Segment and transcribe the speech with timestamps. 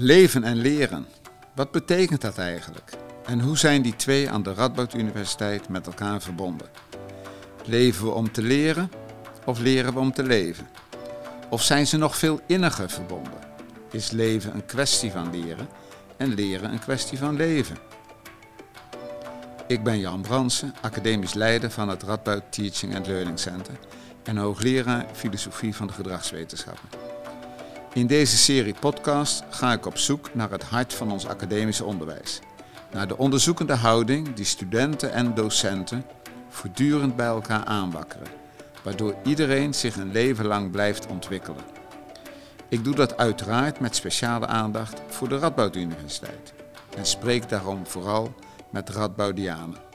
[0.00, 1.06] Leven en leren.
[1.54, 2.90] Wat betekent dat eigenlijk?
[3.24, 6.68] En hoe zijn die twee aan de Radboud Universiteit met elkaar verbonden?
[7.64, 8.90] Leven we om te leren
[9.44, 10.68] of leren we om te leven?
[11.50, 13.38] Of zijn ze nog veel inniger verbonden?
[13.90, 15.68] Is leven een kwestie van leren
[16.16, 17.76] en leren een kwestie van leven?
[19.66, 23.74] Ik ben Jan Bransen, academisch leider van het Radboud Teaching and Learning Center
[24.22, 26.97] en hoogleraar filosofie van de gedragswetenschappen.
[27.92, 32.40] In deze serie podcast ga ik op zoek naar het hart van ons academische onderwijs.
[32.92, 36.04] Naar de onderzoekende houding die studenten en docenten
[36.48, 38.26] voortdurend bij elkaar aanwakkeren,
[38.82, 41.62] waardoor iedereen zich een leven lang blijft ontwikkelen.
[42.68, 46.52] Ik doe dat uiteraard met speciale aandacht voor de Radboud Universiteit
[46.96, 48.34] en spreek daarom vooral
[48.70, 49.87] met Radboudianen.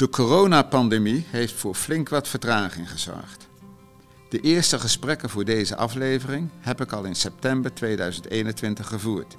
[0.00, 3.48] De coronapandemie heeft voor flink wat vertraging gezorgd.
[4.28, 9.36] De eerste gesprekken voor deze aflevering heb ik al in september 2021 gevoerd.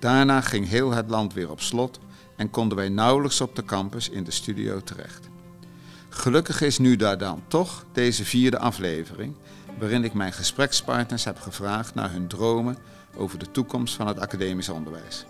[0.00, 1.98] Daarna ging heel het land weer op slot
[2.36, 5.28] en konden wij nauwelijks op de campus in de studio terecht.
[6.08, 9.34] Gelukkig is nu daar dan toch deze vierde aflevering,
[9.78, 12.78] waarin ik mijn gesprekspartners heb gevraagd naar hun dromen
[13.14, 15.26] over de toekomst van het academisch onderwijs.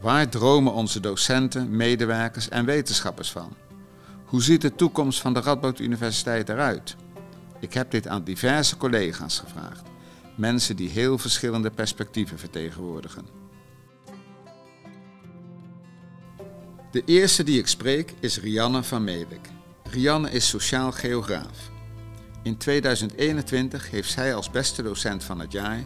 [0.00, 3.52] Waar dromen onze docenten, medewerkers en wetenschappers van?
[4.24, 6.96] Hoe ziet de toekomst van de Radboud Universiteit eruit?
[7.58, 9.82] Ik heb dit aan diverse collega's gevraagd.
[10.36, 13.26] Mensen die heel verschillende perspectieven vertegenwoordigen.
[16.90, 19.48] De eerste die ik spreek is Rianne van Meelik.
[19.82, 21.70] Rianne is sociaal geograaf.
[22.42, 25.84] In 2021 heeft zij als beste docent van het jaar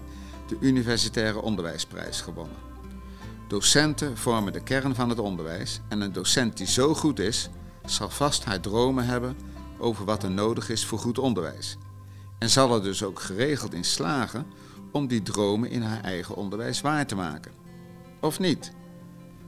[0.48, 2.73] de Universitaire Onderwijsprijs gewonnen.
[3.48, 7.48] Docenten vormen de kern van het onderwijs en een docent die zo goed is,
[7.84, 9.36] zal vast haar dromen hebben
[9.78, 11.76] over wat er nodig is voor goed onderwijs.
[12.38, 14.46] En zal er dus ook geregeld in slagen
[14.92, 17.52] om die dromen in haar eigen onderwijs waar te maken.
[18.20, 18.72] Of niet?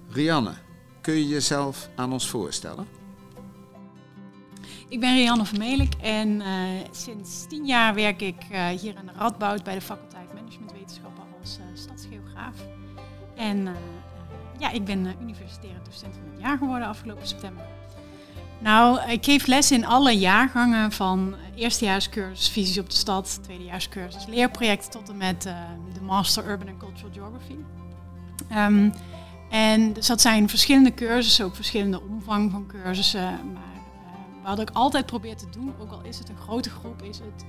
[0.08, 0.54] Rianne,
[1.00, 2.86] kun je jezelf aan ons voorstellen?
[4.88, 6.46] Ik ben Rianne Vermelik en uh,
[6.90, 10.25] sinds tien jaar werk ik uh, hier aan de Radboud bij de faculteit
[13.36, 13.68] En
[14.58, 17.64] ja, ik ben universitaire docent van het jaar geworden afgelopen september.
[18.58, 24.90] Nou, ik geef les in alle jaargangen van eerstejaarscursus Visies op de Stad, tweedejaarscursus Leerproject
[24.90, 25.42] tot en met
[25.92, 27.56] de Master Urban and Cultural Geography.
[28.56, 28.92] Um,
[29.50, 33.52] en dus dat zijn verschillende cursussen, ook verschillende omvang van cursussen.
[33.52, 33.62] Maar
[34.42, 37.44] wat ik altijd probeer te doen, ook al is het een grote groep, is het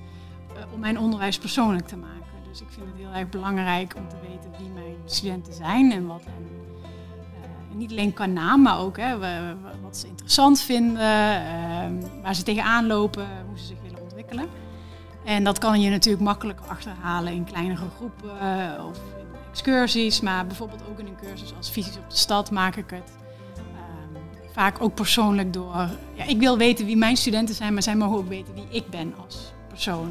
[0.72, 2.17] om mijn onderwijs persoonlijk te maken.
[2.48, 6.06] Dus ik vind het heel erg belangrijk om te weten wie mijn studenten zijn en
[6.06, 6.46] wat hen,
[7.70, 9.18] uh, niet alleen qua naam, maar ook hè,
[9.82, 14.46] wat ze interessant vinden, uh, waar ze tegenaan lopen, hoe ze zich willen ontwikkelen.
[15.24, 18.30] En dat kan je natuurlijk makkelijk achterhalen in kleinere groepen
[18.88, 22.76] of in excursies, maar bijvoorbeeld ook in een cursus als Visies op de Stad maak
[22.76, 23.16] ik het
[24.52, 25.88] vaak ook persoonlijk door.
[26.14, 28.90] Ja, ik wil weten wie mijn studenten zijn, maar zij mogen ook weten wie ik
[28.90, 29.52] ben als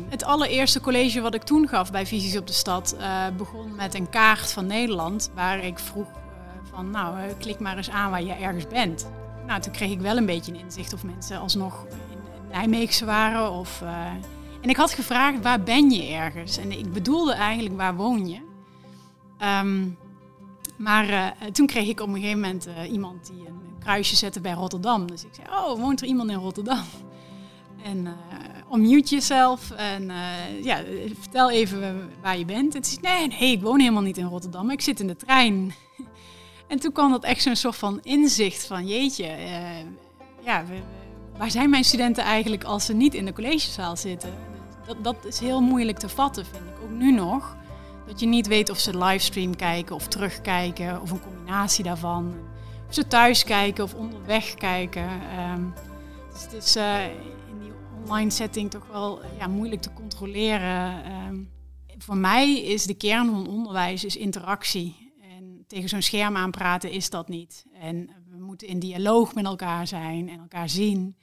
[0.10, 3.94] Het allereerste college wat ik toen gaf bij Visies op de Stad uh, begon met
[3.94, 8.12] een kaart van Nederland, waar ik vroeg uh, van, nou, uh, klik maar eens aan
[8.12, 9.10] waar je ergens bent.
[9.48, 12.18] Nou, toen kreeg ik wel een beetje een inzicht of mensen alsnog in
[12.52, 13.82] Nijmeegse waren of.
[14.62, 16.58] en ik had gevraagd, waar ben je ergens?
[16.58, 18.40] En ik bedoelde eigenlijk, waar woon je?
[19.62, 19.98] Um,
[20.76, 25.08] maar toen kreeg ik op een gegeven moment iemand die een kruisje zetten bij Rotterdam.
[25.08, 26.84] Dus ik zei, oh, woont er iemand in Rotterdam?
[27.84, 28.08] En
[28.74, 30.84] unmute jezelf en uh, ja,
[31.20, 32.76] vertel even waar je bent.
[32.76, 35.74] En ze nee, ik woon helemaal niet in Rotterdam, ik zit in de trein.
[36.68, 39.60] en toen kwam dat echt zo'n soort van inzicht van, jeetje, uh,
[40.44, 40.64] ja,
[41.38, 44.34] waar zijn mijn studenten eigenlijk als ze niet in de collegezaal zitten?
[44.86, 47.56] Dat, dat is heel moeilijk te vatten, vind ik, ook nu nog.
[48.08, 52.34] Dat je niet weet of ze livestream kijken of terugkijken of een combinatie daarvan
[52.90, 55.10] ze thuis kijken of onderweg kijken.
[55.54, 55.74] Um,
[56.32, 57.37] dus het is die
[58.08, 61.12] online setting toch wel ja, moeilijk te controleren.
[61.12, 61.50] Um,
[61.98, 65.14] voor mij is de kern van onderwijs is interactie.
[65.22, 67.66] En tegen zo'n scherm aanpraten is dat niet.
[67.74, 71.16] En we moeten in dialoog met elkaar zijn en elkaar zien.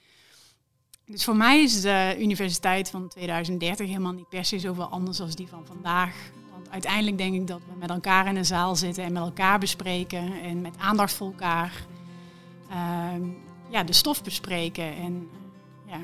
[1.04, 5.31] Dus voor mij is de universiteit van 2030 helemaal niet per se zoveel anders dan
[5.31, 6.14] die van vandaag
[6.75, 10.42] uiteindelijk denk ik dat we met elkaar in een zaal zitten en met elkaar bespreken
[10.42, 11.86] en met aandacht voor elkaar
[12.70, 13.12] uh,
[13.69, 14.96] ja, de stof bespreken.
[14.96, 15.28] En,
[15.86, 15.98] ja.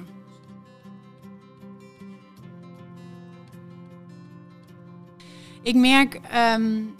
[5.70, 6.20] Ik merk
[6.55, 6.96] um,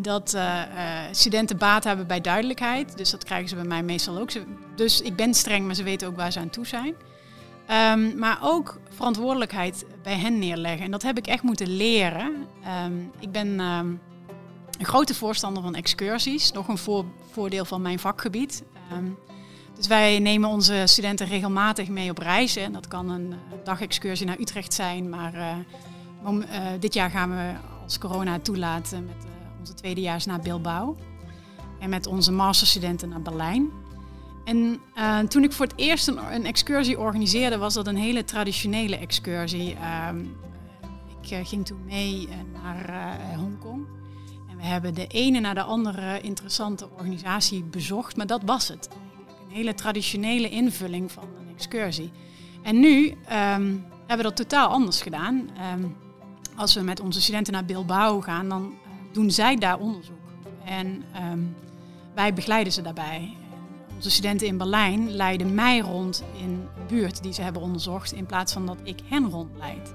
[0.00, 0.62] dat uh,
[1.10, 2.96] studenten baat hebben bij duidelijkheid.
[2.96, 4.30] Dus dat krijgen ze bij mij meestal ook.
[4.76, 6.94] Dus ik ben streng, maar ze weten ook waar ze aan toe zijn.
[7.70, 10.84] Um, maar ook verantwoordelijkheid bij hen neerleggen.
[10.84, 12.46] En dat heb ik echt moeten leren.
[12.64, 13.86] Ehm, ik ben ehm,
[14.78, 18.62] een grote voorstander van excursies, nog een voordeel van mijn vakgebied.
[18.90, 19.04] Ehm,
[19.76, 22.62] dus wij nemen onze studenten regelmatig mee op reizen.
[22.62, 25.64] En dat kan een dagexcursie naar Utrecht zijn, maar
[26.80, 27.52] dit jaar gaan we
[27.90, 29.26] als corona toelaten met
[29.58, 30.96] onze tweedejaars naar Bilbao.
[31.78, 33.70] En met onze masterstudenten naar Berlijn.
[34.44, 38.96] En uh, toen ik voor het eerst een, excursie organiseerde, was dat een hele traditionele
[38.96, 39.74] excursie.
[39.74, 40.08] Uh,
[41.22, 43.86] ik uh, ging toen mee eh, naar Hongkong.
[44.50, 48.88] En we hebben de ene na de andere interessante organisatie bezocht, maar dat was het.
[49.48, 52.10] Een hele traditionele invulling van een excursie.
[52.62, 55.48] En nu um, hebben we dat totaal anders gedaan.
[55.74, 55.96] Um,
[56.60, 58.74] als we met onze studenten naar Bilbao gaan, dan
[59.12, 60.16] doen zij daar onderzoek.
[60.64, 61.56] En um,
[62.14, 63.36] wij begeleiden ze daarbij.
[63.94, 68.26] Onze studenten in Berlijn leiden mij rond in een buurt die ze hebben onderzocht, in
[68.26, 69.94] plaats van dat ik hen rondleid.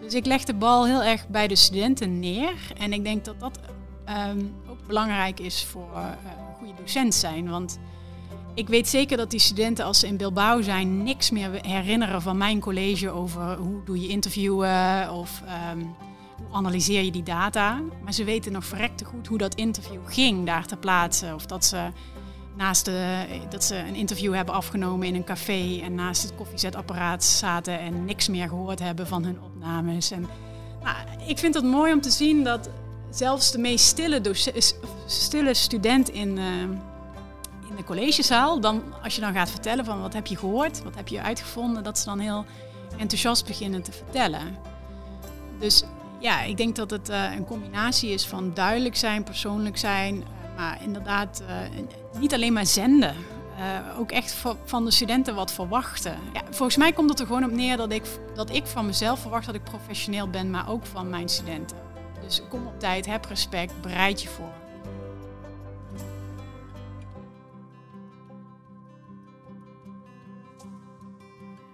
[0.00, 2.72] Dus ik leg de bal heel erg bij de studenten neer.
[2.78, 3.58] En ik denk dat dat
[4.04, 7.48] ehm, ook belangrijk is voor uh, een goede docent zijn.
[7.50, 7.78] Want
[8.54, 12.36] ik weet zeker dat die studenten, als ze in Bilbao zijn, niks meer herinneren van
[12.36, 15.42] mijn college over hoe doe je interviewen of
[15.72, 15.94] um,
[16.36, 17.80] hoe analyseer je die data.
[18.02, 21.32] Maar ze weten nog verrekte goed hoe dat interview ging daar ter plaatse.
[21.34, 21.88] Of dat ze
[22.56, 27.24] naast de, dat ze een interview hebben afgenomen in een café en naast het koffiezetapparaat
[27.24, 30.10] zaten en niks meer gehoord hebben van hun opnames.
[30.10, 30.26] En,
[30.82, 32.70] nou, ik vind het mooi om te zien dat
[33.10, 34.20] zelfs de meest stille,
[35.06, 36.44] stille student in, uh,
[37.70, 40.94] in de collegezaal, dan, als je dan gaat vertellen van wat heb je gehoord, wat
[40.94, 42.44] heb je uitgevonden, dat ze dan heel
[42.96, 44.56] enthousiast beginnen te vertellen.
[45.58, 45.84] Dus
[46.18, 50.24] ja, ik denk dat het uh, een combinatie is van duidelijk zijn, persoonlijk zijn,
[50.56, 51.80] maar inderdaad uh,
[52.20, 53.14] niet alleen maar zenden.
[53.98, 56.16] Ook echt van de studenten wat verwachten.
[56.32, 58.02] Ja, volgens mij komt het er gewoon op neer dat ik,
[58.34, 61.76] dat ik van mezelf verwacht dat ik professioneel ben, maar ook van mijn studenten.
[62.22, 64.59] Dus kom op tijd, heb respect, bereid je voor.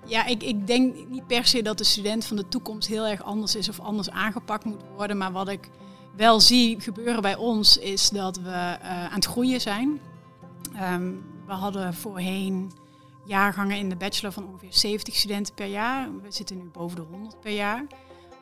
[0.07, 3.23] Ja, ik, ik denk niet per se dat de student van de toekomst heel erg
[3.23, 5.17] anders is of anders aangepakt moet worden.
[5.17, 5.69] Maar wat ik
[6.17, 10.01] wel zie gebeuren bij ons is dat we uh, aan het groeien zijn.
[10.83, 12.73] Um, we hadden voorheen
[13.25, 16.09] jaargangen in de bachelor van ongeveer 70 studenten per jaar.
[16.23, 17.87] We zitten nu boven de 100 per jaar.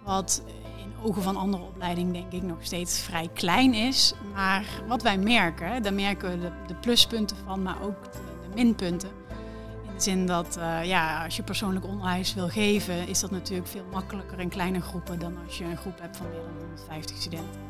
[0.05, 0.43] Wat
[0.77, 4.15] in ogen van andere opleidingen denk ik nog steeds vrij klein is.
[4.35, 8.19] Maar wat wij merken, daar merken we de, pluspunten van, maar ook de,
[8.55, 9.11] minpunten.
[9.95, 13.85] In zin dat uh, ja, als je persoonlijk onderwijs wil geven, is dat natuurlijk veel
[13.93, 17.61] makkelijker in kleine groepen dan als je een groep hebt van meer dan 150 studenten.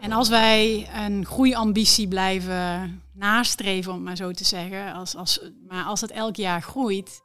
[0.00, 5.40] En als wij een groeiambitie blijven nastreven, om het maar zo te zeggen, als, als,
[5.68, 7.22] maar als het elk jaar groeit,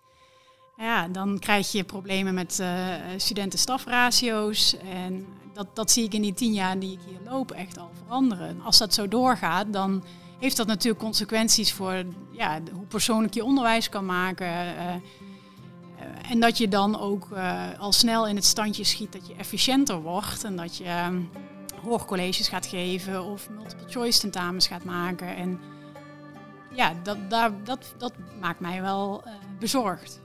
[0.77, 2.67] ja, dan krijg je problemen met uh,
[3.17, 4.77] studenten-stafratio's.
[4.77, 7.91] En dat, dat zie ik in die tien jaar die ik hier loop echt al
[8.03, 8.61] veranderen.
[8.61, 10.03] Als dat zo doorgaat, dan
[10.41, 14.47] heeft dat natuurlijk consequenties voor ja, hoe persoonlijk je onderwijs kan maken.
[14.47, 14.93] Uh,
[16.31, 20.01] en dat je dan ook uh, al snel in het standje schiet dat je efficiënter
[20.01, 21.23] wordt en dat je
[21.83, 25.35] hoorcolleges gaat geven of multiple choice tentamens gaat maken.
[25.35, 25.59] En
[26.73, 29.23] ja, dat, daar, dat, dat maakt mij wel
[29.59, 30.21] bezorgd.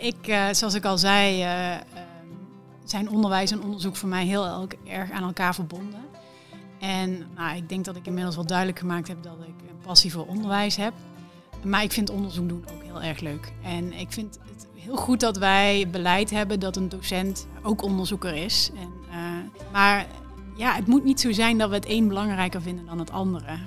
[0.00, 1.44] Ik, zoals ik al zei,
[2.90, 6.00] zijn onderwijs en onderzoek voor mij heel erg aan elkaar verbonden.
[6.78, 10.12] En nou, ik denk dat ik inmiddels wel duidelijk gemaakt heb dat ik een passie
[10.12, 10.92] voor onderwijs heb.
[11.62, 13.52] Maar ik vind onderzoek doen ook heel erg leuk.
[13.62, 18.34] En ik vind het heel goed dat wij beleid hebben dat een docent ook onderzoeker
[18.34, 18.70] is.
[18.74, 19.16] En, uh,
[19.72, 20.06] maar
[20.56, 23.58] ja, het moet niet zo zijn dat we het een belangrijker vinden dan het andere.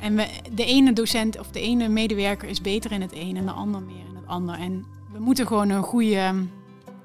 [0.00, 0.16] En
[0.54, 3.82] de ene docent of de ene medewerker is beter in het een en de ander
[3.82, 4.58] meer in het ander.
[4.58, 6.32] En we moeten gewoon een goede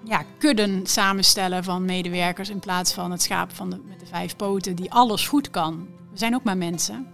[0.03, 4.35] ja, kudden samenstellen van medewerkers in plaats van het schaap van de, met de vijf
[4.35, 5.87] poten die alles goed kan.
[6.11, 7.07] We zijn ook maar mensen.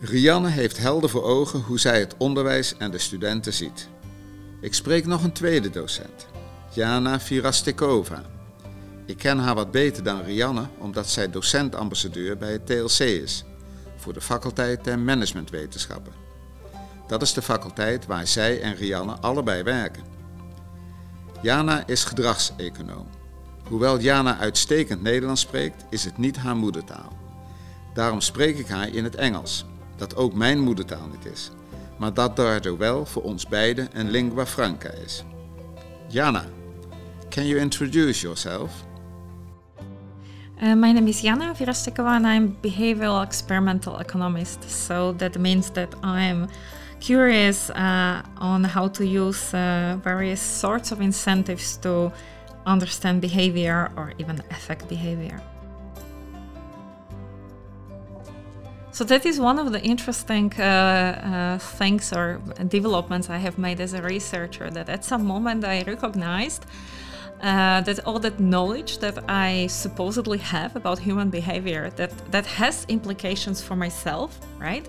[0.00, 3.88] Rianne heeft helder voor ogen hoe zij het onderwijs en de studenten ziet.
[4.60, 6.26] Ik spreek nog een tweede docent,
[6.74, 8.22] Jana Virastekova.
[9.06, 13.44] Ik ken haar wat beter dan Rianne omdat zij docent-ambassadeur bij het TLC is,
[13.96, 16.23] voor de faculteit der managementwetenschappen.
[17.06, 20.02] Dat is de faculteit waar zij en Rianne allebei werken.
[21.42, 23.06] Jana is gedragseconoom.
[23.68, 27.12] Hoewel Jana uitstekend Nederlands spreekt, is het niet haar moedertaal.
[27.94, 29.64] Daarom spreek ik haar in het Engels,
[29.96, 31.50] dat ook mijn moedertaal niet is,
[31.98, 35.24] maar dat daardoor wel voor ons beiden een lingua franca is.
[36.08, 36.44] Jana,
[37.28, 38.72] can you introduce yourself?
[40.62, 44.70] Uh, my name is Jana Virastekova and I'm behavioral experimental economist.
[44.70, 46.48] So that means that I'm
[47.04, 52.10] curious uh, on how to use uh, various sorts of incentives to
[52.64, 55.38] understand behavior or even affect behavior.
[58.92, 63.80] So that is one of the interesting uh, uh, things or developments I have made
[63.80, 64.70] as a researcher.
[64.70, 66.64] That at some moment I recognized
[67.44, 72.86] uh, that all that knowledge that I supposedly have about human behavior that that has
[72.88, 74.88] implications for myself, right?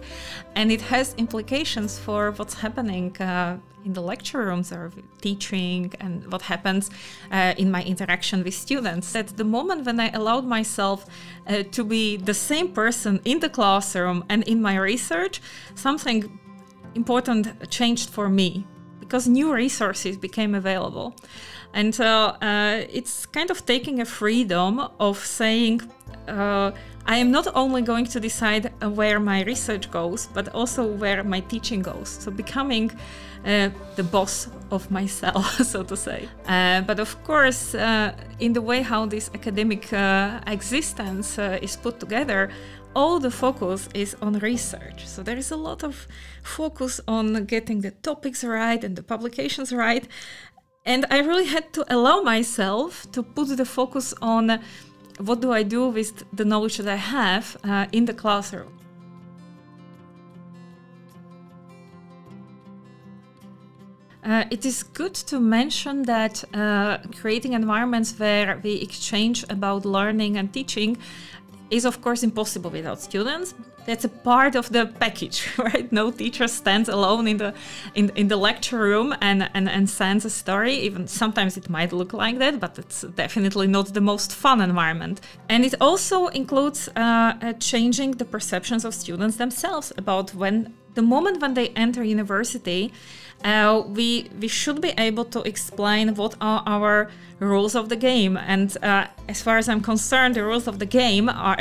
[0.55, 6.31] And it has implications for what's happening uh, in the lecture rooms or teaching and
[6.31, 6.89] what happens
[7.29, 9.15] uh, in my interaction with students.
[9.15, 11.05] At the moment when I allowed myself
[11.47, 15.41] uh, to be the same person in the classroom and in my research,
[15.75, 16.39] something
[16.95, 18.65] important changed for me
[19.01, 21.13] because new resources became available.
[21.75, 25.81] And uh, uh, it's kind of taking a freedom of saying,
[26.25, 26.71] uh,
[27.05, 31.21] I am not only going to decide uh, where my research goes, but also where
[31.23, 32.07] my teaching goes.
[32.07, 32.91] So becoming
[33.45, 36.29] uh, the boss of myself, so to say.
[36.47, 37.75] Uh, but of course,
[38.39, 39.91] in the way how this academic
[40.47, 42.49] existence is put together,
[42.95, 45.05] all the focus is on research.
[45.05, 46.07] So there is a lot of
[46.41, 50.07] focus on getting the topics right and the publications right.
[50.85, 54.59] And I really had to allow myself to put the focus on
[55.19, 58.71] what do I do with the knowledge that I have uh, in the classroom.
[64.23, 70.35] Uh, it is good to mention that uh, creating environments where we exchange about learning
[70.35, 70.97] and teaching
[71.69, 73.53] is of course impossible without students.
[73.85, 75.91] That's a part of the package, right?
[75.91, 77.53] No teacher stands alone in the
[77.93, 80.73] in, in the lecture room and, and, and sends a story.
[80.73, 85.21] Even sometimes it might look like that, but it's definitely not the most fun environment.
[85.49, 91.01] And it also includes uh, uh, changing the perceptions of students themselves about when the
[91.01, 92.91] moment when they enter university,
[93.43, 97.09] uh, we we should be able to explain what are our
[97.39, 98.37] rules of the game.
[98.37, 101.57] And uh, as far as I'm concerned, the rules of the game are,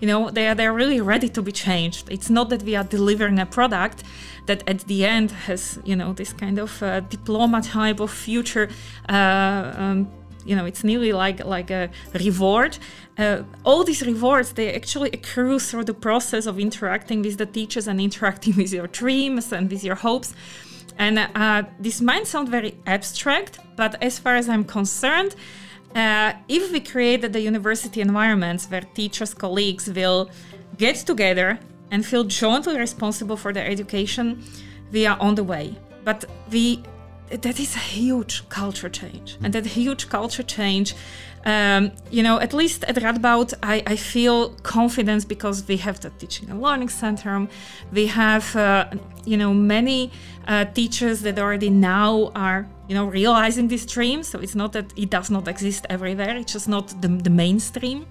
[0.00, 2.10] you know, they are they're really ready to be changed.
[2.10, 4.02] It's not that we are delivering a product
[4.46, 8.68] that at the end has, you know, this kind of uh, diploma type of future.
[9.08, 10.08] Uh, um,
[10.44, 12.78] you know, it's nearly like like a reward.
[13.18, 17.86] Uh, all these rewards they actually accrue through the process of interacting with the teachers
[17.88, 20.34] and interacting with your dreams and with your hopes.
[20.98, 25.34] And uh, this might sound very abstract, but as far as I'm concerned,
[25.94, 30.30] uh, if we create the university environments where teachers, colleagues will
[30.78, 31.58] get together
[31.90, 34.42] and feel jointly responsible for their education,
[34.90, 35.76] we are on the way.
[36.04, 36.82] But we
[37.40, 40.94] that is a huge culture change, and that huge culture change
[41.44, 46.10] um, you know, at least at Radboud, I, I, feel confidence because we have the
[46.10, 47.48] teaching and learning center.
[47.92, 48.90] We have, uh,
[49.24, 50.12] you know, many
[50.46, 54.22] uh, teachers that already now are, you know, realizing this dream.
[54.22, 56.36] So it's not that it does not exist everywhere.
[56.36, 58.06] It's just not the, the mainstream.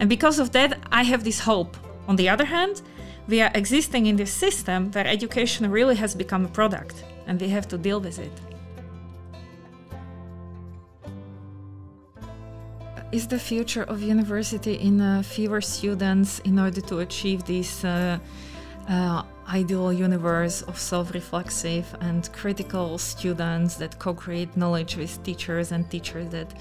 [0.00, 1.76] And because of that, I have this hope.
[2.08, 2.82] On the other hand,
[3.28, 7.48] we are existing in this system where education really has become a product, and we
[7.50, 8.53] have to deal with it.
[13.14, 18.18] Is the future of university in uh, fewer students in order to achieve this uh,
[18.88, 26.28] uh, ideal universe of self-reflexive and critical students that co-create knowledge with teachers and teachers
[26.30, 26.52] that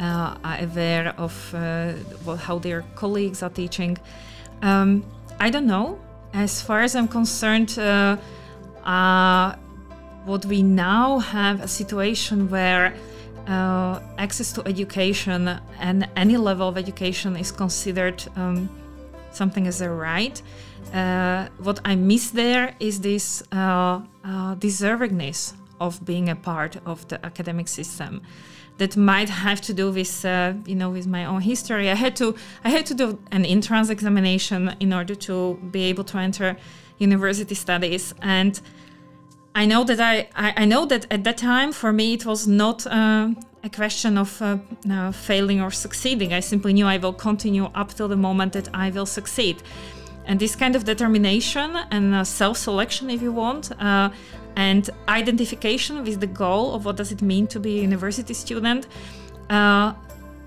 [0.00, 1.92] uh, are aware of uh,
[2.24, 3.96] what, how their colleagues are teaching.
[4.60, 5.04] Um,
[5.38, 6.00] i don't know.
[6.34, 8.16] As far as i'm concerned uh,
[10.24, 12.92] what we now have a situation where
[13.46, 18.68] uh, access to education and any level of education is considered um,
[19.32, 20.40] something as a right.
[20.92, 27.06] Uh, what I miss there is this uh, uh deservingness of being a part of
[27.08, 28.22] the academic system.
[28.78, 31.90] That might have to do with, uh, you know, with my own history.
[31.90, 32.34] I had to,
[32.64, 36.56] I had to do an entrance examination in order to be able to enter
[36.98, 38.60] university studies, and
[39.54, 42.46] I know that I, I, I, know that at that time for me it was
[42.46, 43.28] not uh,
[43.62, 44.58] a question of uh,
[44.90, 46.32] uh, failing or succeeding.
[46.32, 49.62] I simply knew I will continue up till the moment that I will succeed.
[50.24, 54.10] And this kind of determination and uh, self-selection, if you want, uh,
[54.56, 58.86] and identification with the goal of what does it mean to be a university student,
[59.50, 59.92] uh,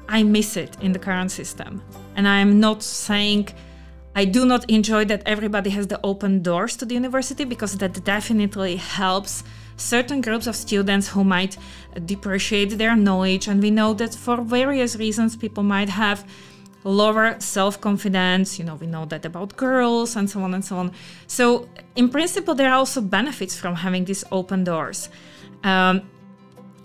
[0.08, 1.82] I miss it in the current system.
[2.16, 3.50] And I'm not saying
[4.18, 8.02] I do not enjoy that everybody has the open doors to the university because that
[8.06, 9.44] definitely helps
[9.76, 11.58] certain groups of students who might
[12.06, 13.48] depreciate their knowledge.
[13.50, 16.26] And we know that for various reasons, people might have
[16.86, 18.58] lower self-confidence.
[18.58, 20.94] You know, we know that about girls and so on and so on.
[21.28, 21.68] So,
[21.98, 25.10] in principle, there are also benefits from having these open doors.
[25.64, 26.10] Um,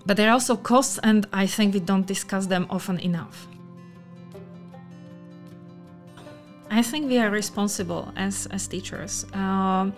[0.05, 3.47] but there are also costs, and I think we don't discuss them often enough.
[6.71, 9.27] I think we are responsible as, as teachers.
[9.33, 9.93] Um,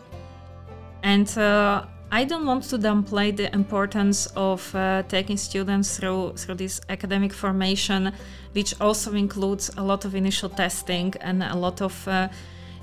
[1.03, 6.57] and uh, I don't want to downplay the importance of uh, taking students through through
[6.57, 8.13] this academic formation,
[8.53, 12.29] which also includes a lot of initial testing and a lot of uh,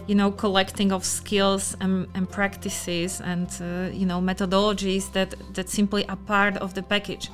[0.07, 5.69] you know collecting of skills and, and practices and uh, you know methodologies that that
[5.69, 7.29] simply are part of the package.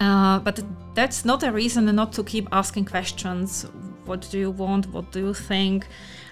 [0.00, 0.62] Uh, but
[0.94, 3.66] that's not a reason not to keep asking questions.
[4.08, 4.92] What do you want?
[4.92, 5.86] What do you think?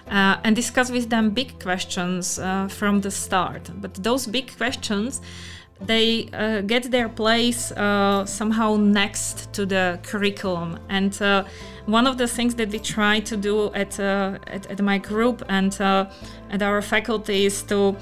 [0.09, 3.69] uh, and discuss with them big questions uh, from the start.
[3.75, 5.21] But those big questions,
[5.81, 10.79] they uh, get their place uh, somehow next to the curriculum.
[10.89, 11.43] And uh,
[11.85, 15.43] one of the things that we try to do at, uh, at, at, my group
[15.49, 17.95] and at our faculty is to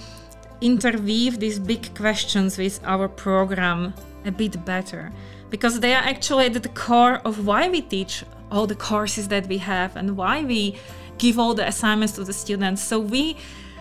[0.61, 3.93] interweave these big questions with our program
[4.25, 5.11] a bit better
[5.49, 9.47] because they are actually at the core of why we teach all the courses that
[9.47, 10.77] we have and why we
[11.17, 12.81] give all the assignments to the students.
[12.81, 13.37] So we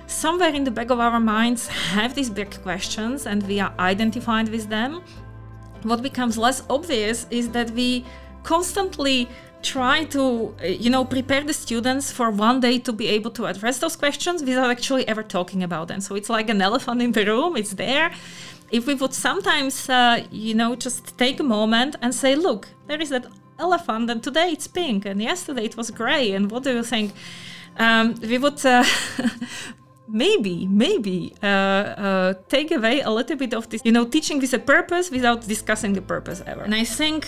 [0.06, 4.49] somewhere in the back of our minds have these big questions and we are identified
[4.49, 5.02] with them.
[5.83, 8.04] What becomes less obvious is that we
[8.42, 9.28] constantly
[9.62, 13.78] try to you know prepare the students for one day to be able to address
[13.78, 17.25] those questions without actually ever talking about them so it's like an elephant in the
[17.25, 18.12] room it's there
[18.71, 23.00] if we would sometimes uh, you know just take a moment and say look there
[23.00, 23.25] is that
[23.58, 26.32] elephant, and today it's pink, and yesterday it was gray.
[26.32, 27.12] And what do you think?
[27.78, 28.84] Um, we would uh,
[30.08, 34.54] maybe, maybe uh, uh, take away a little bit of this, you know, teaching with
[34.54, 36.62] a purpose without discussing the purpose ever.
[36.62, 37.26] And I think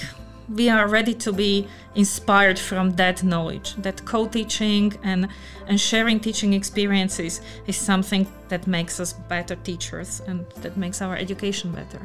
[0.48, 5.28] we are ready to be inspired from that knowledge that co-teaching and
[5.66, 11.16] and sharing teaching experiences is something that makes us better teachers and that makes our
[11.16, 12.00] education better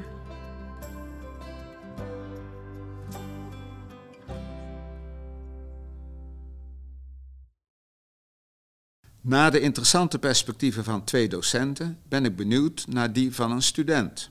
[9.24, 14.30] Na de interessante perspectieven van twee docenten ben ik benieuwd naar die van een student.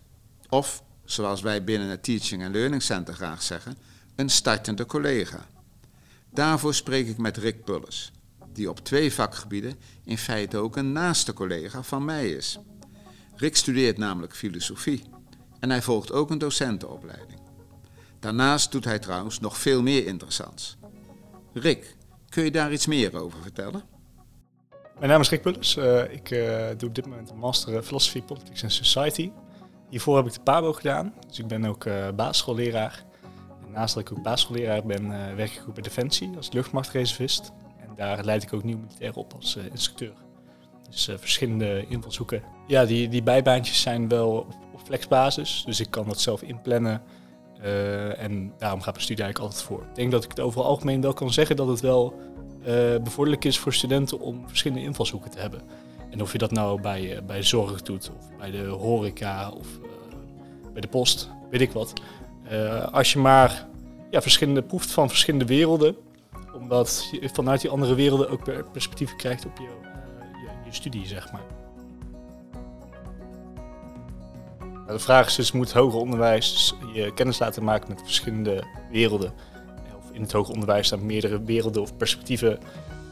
[0.48, 3.76] Of, zoals wij binnen het Teaching and Learning Center graag zeggen,
[4.16, 5.46] een startende collega.
[6.30, 8.12] Daarvoor spreek ik met Rick Pulles,
[8.52, 9.74] die op twee vakgebieden
[10.04, 12.58] in feite ook een naaste collega van mij is.
[13.36, 15.02] Rick studeert namelijk filosofie
[15.60, 17.40] en hij volgt ook een docentenopleiding.
[18.18, 20.76] Daarnaast doet hij trouwens nog veel meer interessants.
[21.52, 21.96] Rick,
[22.28, 23.98] kun je daar iets meer over vertellen?
[25.00, 25.76] Mijn naam is Rick Pullers.
[25.76, 29.30] Uh, ik uh, doe op dit moment een master Philosophy, Politics and Society.
[29.88, 33.04] Hiervoor heb ik de PABO gedaan, dus ik ben ook uh, basisschoolleraar.
[33.66, 37.52] En naast dat ik ook basisschoolleraar ben, werk ik ook bij Defensie als luchtmachtreservist.
[37.78, 40.12] En daar leid ik ook nieuw militair op als instructeur.
[40.90, 42.42] Dus verschillende invalshoeken.
[42.66, 44.30] Ja, die, die bijbaantjes zijn wel
[44.72, 47.02] op, flexbasis, dus ik kan dat zelf inplannen.
[48.16, 49.82] en daarom gaat mijn studie eigenlijk altijd voor.
[49.82, 52.14] Ik denk dat ik het over het algemeen wel kan zeggen dat het wel
[53.02, 55.62] bevorderlijk is voor studenten om verschillende invalshoeken te hebben.
[56.10, 59.66] En of je dat nou bij, uh, bij zorg doet, of bij de horeca, of
[59.82, 61.92] uh, bij de post, weet ik wat.
[62.92, 63.66] als je maar
[64.10, 65.96] ja, verschillende, proeft van verschillende werelden,
[66.54, 71.32] omdat je vanuit die andere werelden ook perspectief krijgt op je, je, je, studie, zeg
[71.32, 71.44] maar.
[74.86, 79.32] De vraag is dus, moet hoger onderwijs je kennis laten maken met verschillende werelden?
[80.20, 82.58] In het hoger onderwijs daar meerdere werelden of perspectieven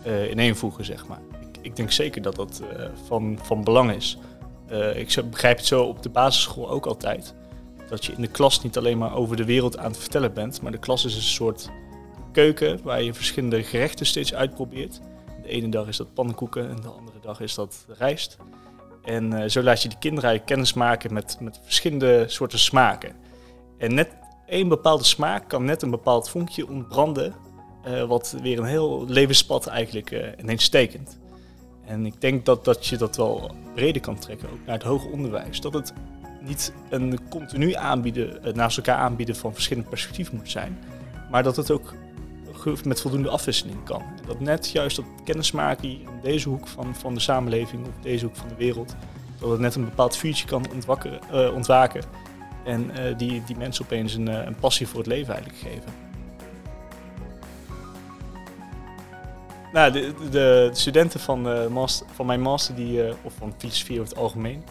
[0.06, 1.20] uh, ineenvoegen, zeg maar.
[1.40, 4.18] Ik, ik, denk zeker dat dat uh, van, van belang is.
[4.70, 7.34] Uh, ik begrijp het zo op de basisschool ook altijd.
[7.88, 10.62] Dat je in de klas niet alleen maar over de wereld aan het vertellen bent,
[10.62, 11.70] maar de klas is een soort
[12.32, 15.00] keuken waar je verschillende gerechten steeds uitprobeert.
[15.42, 18.36] De ene dag is dat pannenkoeken en de andere dag is dat rijst.
[19.04, 23.12] En zo laat je de kinderen kennis maken met, met verschillende soorten smaken.
[23.78, 24.08] En net
[24.48, 27.34] één bepaalde smaak kan net een bepaald vonkje ontbranden,
[27.86, 31.18] uh, wat weer een heel levenspad eigenlijk uh, ineens stekent.
[31.84, 35.10] En ik denk dat, dat je dat wel breder kan trekken, ook naar het hoger
[35.10, 35.60] onderwijs.
[35.60, 35.92] Dat het
[36.40, 40.78] niet een continu aanbieden, uh, naast elkaar aanbieden van verschillende perspectieven moet zijn,
[41.30, 41.94] maar dat het ook
[42.84, 44.02] met voldoende afwisseling kan.
[44.26, 48.36] Dat net juist dat kennismaken in deze hoek van, van de samenleving of deze hoek
[48.36, 48.94] van de wereld,
[49.40, 50.66] dat het net een bepaald vuurtje kan
[51.54, 52.02] ontwaken
[52.68, 55.92] en uh, die, die mensen opeens een, uh, een passie voor het leven eigenlijk geven.
[59.72, 64.12] Nou, de, de, de studenten van, master, van mijn master, die, of van filosofie over
[64.12, 64.62] het algemeen,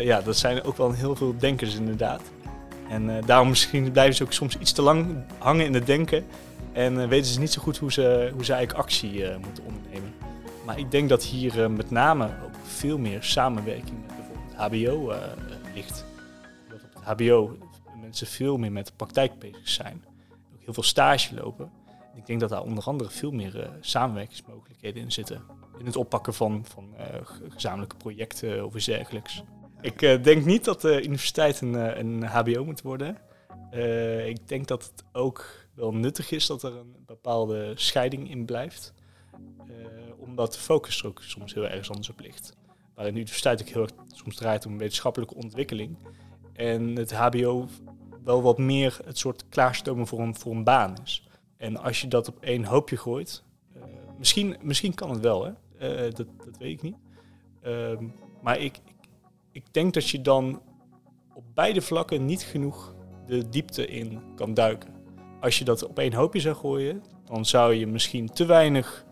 [0.00, 2.20] ja, dat zijn ook wel heel veel denkers inderdaad.
[2.88, 5.06] En daarom misschien blijven ze ook soms iets te lang
[5.38, 6.24] hangen in het denken.
[6.72, 10.12] En weten ze niet zo goed hoe ze, hoe ze eigenlijk actie moeten ondernemen.
[10.66, 15.14] Maar ik denk dat hier met name ook veel meer samenwerking met bijvoorbeeld HBO
[15.74, 16.04] ligt.
[17.02, 17.56] HBO
[18.00, 20.04] mensen veel meer met de praktijk bezig zijn.
[20.54, 21.70] Ook heel veel stage lopen.
[22.14, 25.42] ik denk dat daar onder andere veel meer samenwerkingsmogelijkheden in zitten
[25.80, 27.04] in het oppakken van, van uh,
[27.48, 29.42] gezamenlijke projecten of iets dergelijks.
[29.80, 33.16] Ik uh, denk niet dat de universiteit een, een HBO moet worden.
[34.26, 38.94] ik denk dat het ook wel nuttig is dat er een bepaalde scheiding in blijft.
[40.18, 42.56] omdat de focus er ook soms heel erg anders op ligt.
[42.94, 45.96] Waarin de universiteit ook heel erg soms draait om wetenschappelijke ontwikkeling.
[46.60, 47.66] En het HBO
[48.24, 51.28] wel wat meer het soort klaarstomen voor een, voor een baan is.
[51.56, 53.42] En als je dat op één hoopje gooit,
[54.18, 55.52] misschien, misschien kan het wel, hè?
[55.78, 56.96] Eh, dat, dat weet ik niet.
[57.62, 58.04] Ehm,
[58.42, 59.08] maar ik, ik,
[59.52, 60.62] ik denk dat je dan
[61.34, 62.94] op beide vlakken niet genoeg
[63.26, 64.94] de diepte in kan duiken.
[65.40, 69.04] Als je dat op één hoopje zou gooien, dan zou je misschien te weinig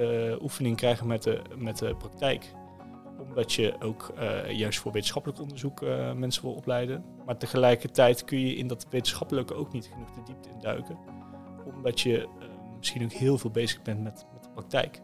[0.00, 2.52] uh, oefening krijgen met de, met de praktijk.
[3.18, 7.04] Omdat je ook uh, juist voor wetenschappelijk onderzoek uh, mensen wil opleiden.
[7.26, 10.98] Maar tegelijkertijd kun je in dat wetenschappelijke ook niet genoeg de diepte in duiken.
[11.64, 12.28] Omdat je
[12.78, 15.00] misschien ook heel veel bezig bent met, met de praktijk.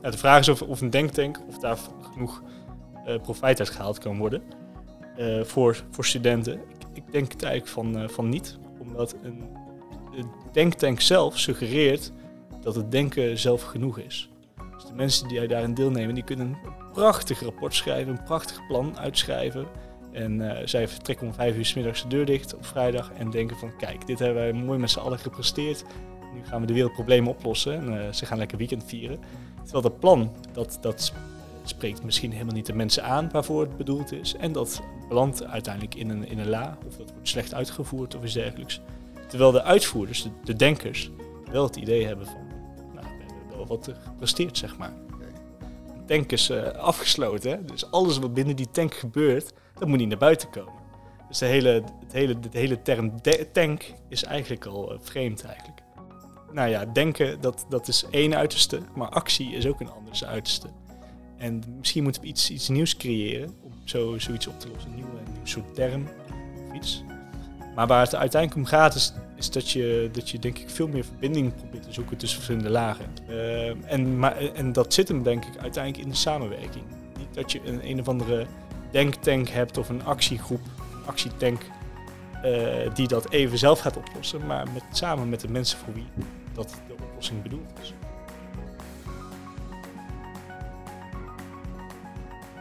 [0.00, 2.42] de vraag is of, of een denktank, of daar genoeg
[3.22, 4.42] profijt uit gehaald kan worden
[5.42, 6.60] voor, voor studenten.
[6.92, 9.42] Ik, denk het eigenlijk van, van niet, omdat een,
[10.12, 12.12] een, denktank zelf suggereert
[12.62, 14.30] dat het denken zelf genoeg is.
[14.74, 18.98] Dus de mensen die daarin deelnemen, die kunnen een prachtig rapport schrijven, een prachtig plan
[18.98, 19.66] uitschrijven.
[20.12, 23.56] En zij vertrekken om vijf uur s middags de deur dicht op vrijdag en denken
[23.56, 25.84] van kijk, dit hebben wij mooi met z'n allen gepresteerd.
[26.34, 29.18] Nu gaan we de wereldproblemen oplossen en ze gaan lekker weekend vieren.
[29.62, 31.12] Terwijl dat plan, dat, dat
[31.64, 34.36] spreekt misschien helemaal niet de mensen aan waarvoor het bedoeld is.
[34.36, 38.24] En dat belandt uiteindelijk in een, in een la, of dat wordt slecht uitgevoerd of
[38.24, 38.80] iets dergelijks.
[39.28, 41.10] Terwijl de uitvoerders, de, de denkers,
[41.50, 42.36] wel het idee hebben van,
[43.66, 44.92] wat gepresteerd, zeg maar.
[45.86, 47.64] De tank is uh, afgesloten, hè?
[47.64, 50.80] dus alles wat binnen die tank gebeurt, dat moet niet naar buiten komen.
[51.28, 53.12] Dus de hele, het hele, de hele term
[53.52, 55.82] tank is eigenlijk al uh, vreemd eigenlijk
[56.52, 60.68] nou ja, denken dat, dat is één uiterste, maar actie is ook een ander uiterste.
[61.36, 64.90] En misschien moeten we iets, iets nieuws creëren om zo, zoiets op te lossen.
[64.90, 66.08] Een nieuwe, een nieuw soort term
[66.68, 67.02] of iets.
[67.74, 69.12] Maar waar het uiteindelijk om gaat is,
[69.42, 72.70] is dat, je, dat je denk ik veel meer verbinding probeert te zoeken tussen verschillende
[72.70, 73.06] lagen.
[73.28, 76.84] Uh, en, maar, en dat zit hem denk ik uiteindelijk in de samenwerking.
[77.18, 78.46] Niet dat je een, een of andere
[78.90, 80.60] denktank hebt of een actiegroep,
[81.06, 81.62] actietank,
[82.44, 86.06] uh, die dat even zelf gaat oplossen, maar met, samen met de mensen voor wie
[86.54, 87.94] dat de oplossing bedoeld is.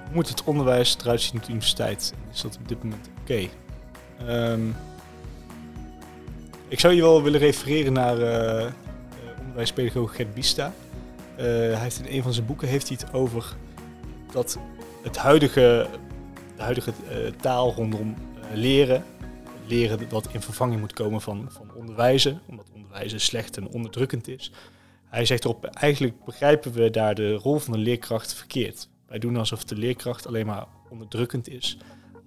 [0.03, 2.13] Hoe moet het onderwijs eruit zien op de universiteit?
[2.33, 3.47] Is dat op dit moment oké?
[4.27, 4.61] Ehm,
[6.71, 8.71] ik zou je wel willen refereren naar uh,
[9.39, 10.73] onderwijspedagoog Gert Bista.
[11.37, 13.55] Uh, hij heeft in een van zijn boeken heeft hij het over
[14.31, 14.57] dat
[15.03, 15.87] het huidige,
[16.55, 16.93] de huidige
[17.41, 18.15] taal rondom
[18.53, 19.03] leren,
[19.67, 24.51] leren dat in vervanging moet komen van, van onderwijzen, omdat wijze slecht en onderdrukkend is.
[25.05, 28.87] Hij zegt erop, eigenlijk begrijpen we daar de rol van de leerkracht verkeerd.
[29.07, 31.77] Wij doen alsof de leerkracht alleen maar onderdrukkend is,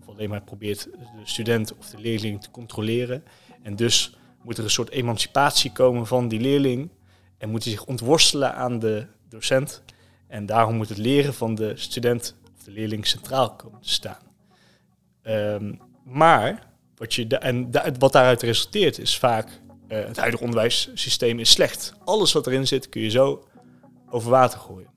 [0.01, 3.25] of alleen maar probeert de student of de leerling te controleren.
[3.63, 6.91] En dus moet er een soort emancipatie komen van die leerling
[7.39, 9.83] en moet hij zich ontworstelen aan de docent.
[10.27, 14.23] En daarom moet het leren van de student of de leerling centraal komen te staan.
[15.23, 19.49] Um, maar wat, je en wat daaruit resulteert is vaak
[19.89, 21.95] uh, het huidige onderwijssysteem is slecht.
[22.05, 23.49] Alles wat erin zit kun je zo
[24.11, 24.91] over water gooien.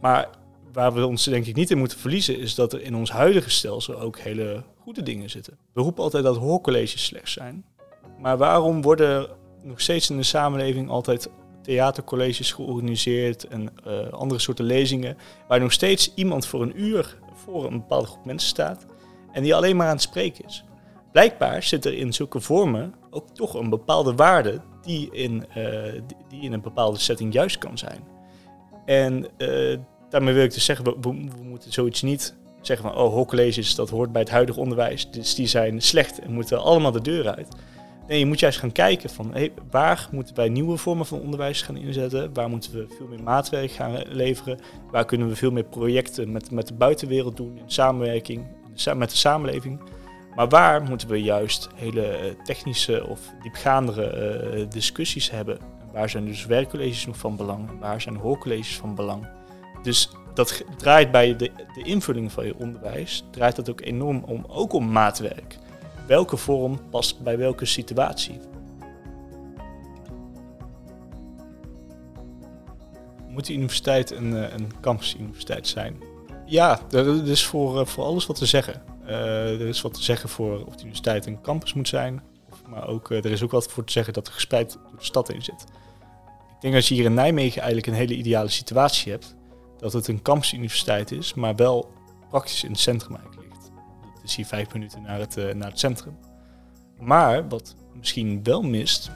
[0.00, 0.28] Maar
[0.72, 3.50] waar we ons denk ik niet in moeten verliezen, is dat er in ons huidige
[3.50, 5.58] stelsel ook hele goede dingen zitten.
[5.72, 7.64] We roepen altijd dat hoorcolleges slecht zijn.
[8.18, 9.28] Maar waarom worden
[9.62, 11.30] nog steeds in de samenleving altijd
[11.62, 15.16] theatercolleges georganiseerd en uh, andere soorten lezingen,
[15.48, 18.86] waar nog steeds iemand voor een uur voor een bepaalde groep mensen staat
[19.32, 20.64] en die alleen maar aan het spreken is?
[21.12, 25.66] Blijkbaar zit er in zulke vormen ook toch een bepaalde waarde die in, uh,
[26.28, 28.00] die in een bepaalde setting juist kan zijn.
[28.84, 33.12] En uh, daarmee wil ik dus zeggen, we, we, moeten zoiets niet zeggen van, oh,
[33.12, 37.00] hoorcolleges, dat hoort bij het huidige onderwijs, dus die zijn slecht en moeten allemaal de
[37.00, 37.48] deur uit.
[38.08, 39.34] Nee, je moet juist gaan kijken van,
[39.70, 42.34] waar moeten wij nieuwe vormen van onderwijs gaan inzetten?
[42.34, 44.58] Waar moeten we veel meer maatwerk gaan leveren?
[44.90, 48.46] Waar kunnen we veel meer projecten met, met de buitenwereld doen in samenwerking
[48.96, 49.80] met de samenleving?
[50.34, 55.58] Maar waar moeten we juist hele eh, technische of diepgaandere uh, discussies hebben?
[55.92, 57.70] Waar zijn dus werkcolleges nog van belang?
[57.80, 59.28] Waar zijn hoorcolleges van belang?
[59.82, 64.44] Dus dat draait bij de, de invulling van je onderwijs, draait dat ook enorm om,
[64.48, 65.56] ook om maatwerk.
[66.06, 68.40] Welke vorm past bij welke situatie.
[73.28, 76.02] Moet de universiteit een, uh, een campusuniversiteit zijn?
[76.46, 78.82] Ja, er is voor, uh, voor alles wat te zeggen.
[79.06, 82.22] er is wat te zeggen voor of de universiteit een campus moet zijn.
[82.68, 85.30] Maar ook, er is ook wat voor te zeggen dat er gespreid door de stad
[85.30, 85.64] in zit.
[86.54, 89.36] Ik denk dat je hier in Nijmegen eigenlijk een hele ideale situatie hebt.
[89.78, 91.92] Dat het een campusuniversiteit is, maar wel
[92.28, 93.45] praktisch in het centrum eigenlijk
[94.26, 96.16] is vijf minuten naar het, uh, naar het centrum.
[96.98, 99.10] Maar wat misschien wel mist,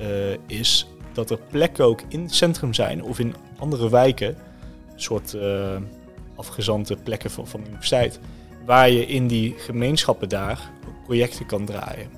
[0.00, 5.00] uh, is dat er plekken ook in het centrum zijn of in andere wijken, een
[5.00, 5.76] soort uh,
[6.34, 8.20] afgezante plekken van, van de universiteit,
[8.64, 10.70] waar je in die gemeenschappen daar
[11.04, 12.10] projecten kan draaien.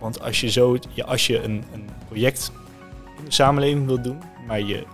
[0.00, 2.52] want als je, zo, ja, als je een, een project
[3.18, 4.84] in de samenleving wil doen, maar je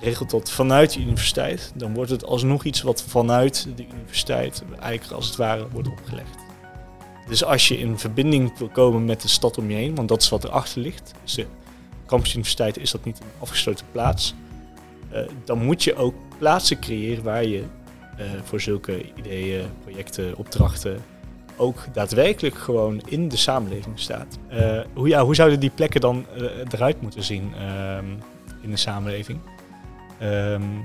[0.00, 5.12] regelt dat vanuit de universiteit, dan wordt het alsnog iets wat vanuit de universiteit eigenlijk
[5.12, 6.36] als het ware wordt opgelegd.
[7.28, 10.22] Dus als je in verbinding wil komen met de stad om je heen, want dat
[10.22, 11.46] is wat erachter ligt, dus de
[12.06, 14.34] campusuniversiteit is dat niet een afgesloten plaats,
[15.12, 17.58] uh, dan moet je ook plaatsen creëren waar je
[18.18, 21.02] uh, voor zulke ideeën, projecten, opdrachten
[21.56, 24.38] ook daadwerkelijk gewoon in de samenleving staat.
[24.52, 26.26] Uh, hoe, ja, hoe zouden die plekken dan
[26.70, 28.04] eruit moeten zien ehm,
[28.62, 29.38] in de samenleving?
[30.22, 30.84] Um,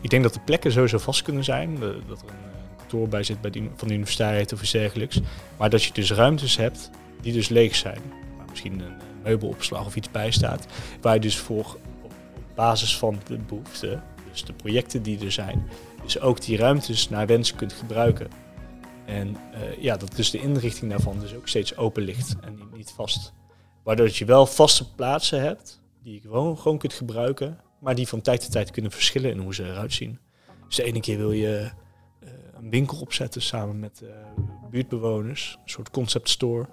[0.00, 1.78] ik denk dat de plekken sowieso vast kunnen zijn.
[1.80, 5.20] Dat er een eh, kantoor bij zit bij van de universiteit of iets dergelijks.
[5.56, 8.00] Maar dat je dus ruimtes hebt die dus leeg zijn.
[8.36, 10.66] Waar misschien een meubelopslag of iets bij staat.
[11.00, 12.12] Waar je dus voor op
[12.54, 15.68] basis van de behoeften, dus de projecten die er zijn,
[16.02, 18.28] dus ook die ruimtes naar wens kunt gebruiken.
[19.04, 22.76] En uh, ja, dat dus de inrichting daarvan dus ook steeds open ligt en niet,
[22.76, 23.32] niet vast.
[23.82, 28.20] Waardoor je wel vaste plaatsen hebt die je gewoon, gewoon kunt gebruiken maar die van
[28.20, 30.18] tijd tot tijd kunnen verschillen in hoe ze eruit zien.
[30.66, 31.70] Dus de ene keer wil je
[32.22, 34.10] uh, een winkel opzetten samen met uh,
[34.70, 36.68] buurtbewoners, een soort concept store.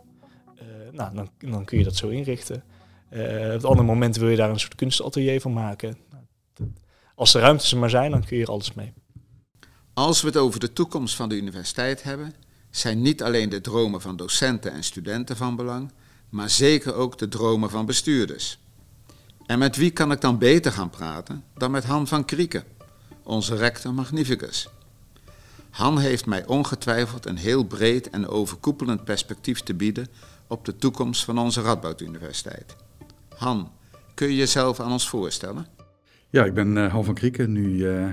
[0.56, 2.64] Uh, nou, dan, dan, kun je dat zo inrichten.
[3.10, 3.18] op
[3.52, 5.98] het andere moment wil je daar een soort kunstatelier van maken.
[6.10, 6.24] Nou,
[7.16, 8.94] als de ruimtes er maar zijn, dan kun je er alles mee.
[9.94, 12.34] Als we het over de toekomst van de universiteit hebben,
[12.70, 15.92] zijn niet alleen de dromen van docenten en studenten van belang,
[16.30, 18.60] maar zeker ook de dromen van bestuurders.
[19.46, 22.64] En met wie kan ik dan beter gaan praten dan met Han van Krieken,
[23.24, 24.70] onze rector magnificus?
[25.70, 30.08] Han heeft mij ongetwijfeld een heel breed en overkoepelend perspectief te bieden
[30.48, 32.76] op de toekomst van onze Radboud Universiteit.
[33.38, 33.72] Han,
[34.14, 35.66] kun je jezelf aan ons voorstellen?
[36.30, 38.08] Ja, ik ben uh, Han van Krieken, nu uh,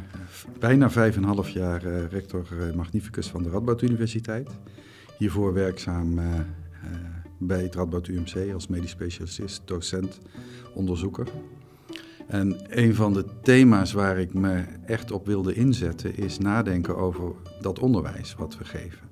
[0.59, 4.51] bijna vijf en half jaar uh, rector magnificus van de Radboud Universiteit.
[5.19, 6.21] Hiervoor werkzaam
[7.39, 10.19] bij het Radboud UMC als medisch specialist, docent,
[10.79, 11.29] onderzoeker.
[12.27, 17.33] En een van de thema's waar ik me echt op wilde inzetten is nadenken over
[17.61, 19.09] dat onderwijs wat we geven.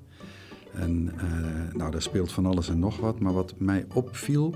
[0.73, 4.55] En uh, nou, daar speelt van alles en nog wat, maar wat mij opviel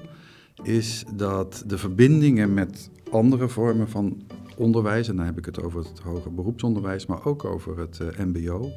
[0.64, 4.22] is dat de verbindingen met andere vormen van
[4.58, 8.26] onderwijs, en dan heb ik het over het hoger beroepsonderwijs, maar ook over het uh,
[8.26, 8.72] MBO,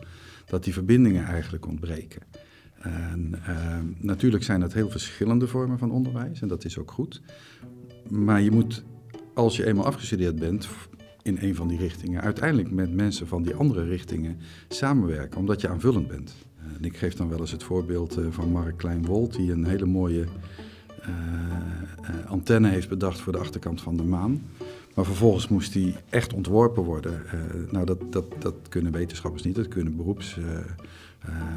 [0.47, 2.23] dat die verbindingen eigenlijk ontbreken.
[2.85, 7.23] En uh, natuurlijk zijn het heel verschillende vormen van onderwijs en dat is ook goed.
[8.09, 8.85] Maar je moet,
[9.35, 10.69] als je eenmaal afgestudeerd bent
[11.23, 14.37] in een van die richtingen, uiteindelijk met mensen van die andere richtingen
[14.69, 16.35] samenwerken, omdat je aanvullend bent.
[16.77, 19.87] En ik geef dan wel eens het voorbeeld eh, van Mark Klein-Wolt, die een hele
[19.87, 20.25] mooie
[21.01, 21.09] uh,
[22.03, 24.43] uh, antenne heeft bedacht voor de achterkant van de maan.
[24.95, 27.23] Maar vervolgens moest die echt ontworpen worden.
[27.71, 30.39] Nou, dat, dat, dat kunnen wetenschappers niet, dat kunnen beroeps,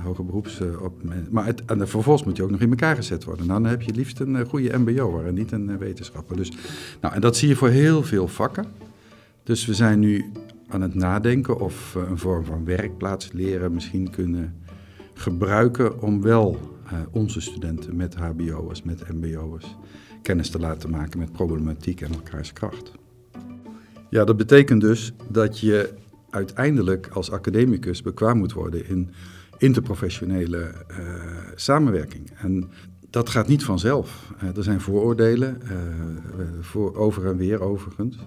[0.04, 0.60] hoger beroeps.
[0.60, 3.48] Uh, op, maar het, en vervolgens moet je ook nog in elkaar gezet worden.
[3.48, 6.38] Nou, dan heb je liefst een uh, goede MBO en niet een wetenschapper.
[6.38, 6.52] Dus,
[7.02, 8.66] nou, en dat zie je voor heel veel vakken.
[9.44, 10.32] Dus we zijn nu
[10.68, 14.56] aan het nadenken of we een vorm van werkplaats leren misschien kunnen
[15.14, 16.76] gebruiken om wel
[17.12, 19.76] onze studenten met HBO'ers, met MBO'ers
[20.22, 22.92] kennis te laten maken met problematiek en elkaars kracht.
[24.10, 25.94] Ja, dat betekent dus dat je
[26.30, 29.12] uiteindelijk als academicus bekwaam moet worden in
[29.58, 30.98] interprofessionele uh,
[31.56, 32.32] samenwerking.
[32.38, 32.70] En
[33.10, 34.34] dat gaat niet vanzelf.
[34.44, 35.72] Uh, er zijn vooroordelen, uh,
[36.62, 38.18] voor over en weer overigens.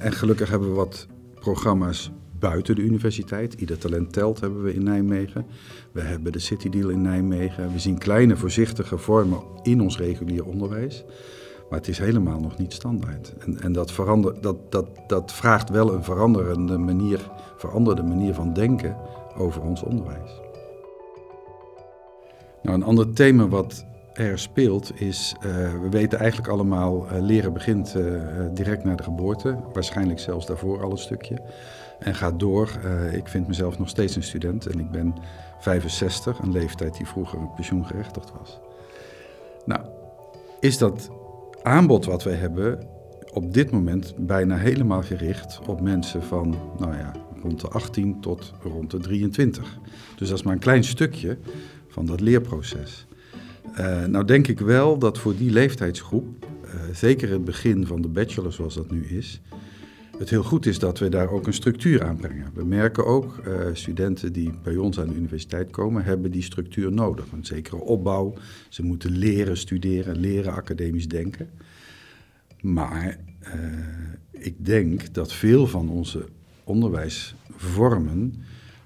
[0.00, 3.54] en gelukkig hebben we wat programma's buiten de universiteit.
[3.54, 5.46] Ieder talent telt hebben we in Nijmegen.
[5.92, 7.72] We hebben de City Deal in Nijmegen.
[7.72, 11.04] We zien kleine voorzichtige vormen in ons regulier onderwijs.
[11.70, 13.34] Maar het is helemaal nog niet standaard.
[13.38, 18.52] En, en dat, verander, dat, dat, dat vraagt wel een veranderende manier, veranderde manier van
[18.52, 18.96] denken
[19.38, 20.40] over ons onderwijs.
[22.62, 25.42] Nou, een ander thema wat er speelt is, uh,
[25.80, 28.22] we weten eigenlijk allemaal, uh, leren begint uh,
[28.52, 31.38] direct na de geboorte, waarschijnlijk zelfs daarvoor al een stukje.
[31.98, 32.78] en gaat door.
[33.12, 35.14] Ik vind mezelf nog steeds een student en ik ben
[35.58, 38.60] 65, een leeftijd die vroeger pensioengerechtigd was.
[39.64, 39.80] Nou,
[40.60, 41.10] is dat
[41.62, 42.86] aanbod wat wij hebben
[43.32, 48.52] op dit moment bijna helemaal gericht op mensen van, nou ja, rond de 18 tot
[48.62, 49.78] rond de 23.
[50.16, 51.38] Dus dat is maar een klein stukje
[51.88, 53.06] van dat leerproces.
[53.78, 58.08] Uh, nou denk ik wel dat voor die leeftijdsgroep, uh, zeker het begin van de
[58.08, 59.40] bachelor zoals dat nu is,
[60.18, 62.50] het heel goed is dat we daar ook een structuur aan brengen.
[62.54, 66.92] We merken ook, uh, studenten die bij ons aan de universiteit komen, hebben die structuur
[66.92, 67.24] nodig.
[67.32, 68.34] Een zekere opbouw.
[68.68, 71.50] Ze moeten leren studeren, leren academisch denken.
[72.60, 73.18] Maar
[74.30, 76.24] ik denk dat veel van onze
[76.68, 78.34] onderwijsvormen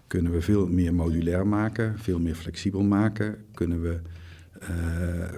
[0.06, 3.36] kunnen we veel meer modulair maken, veel meer flexibel maken.
[3.54, 4.00] Kunnen we
[4.62, 4.68] uh,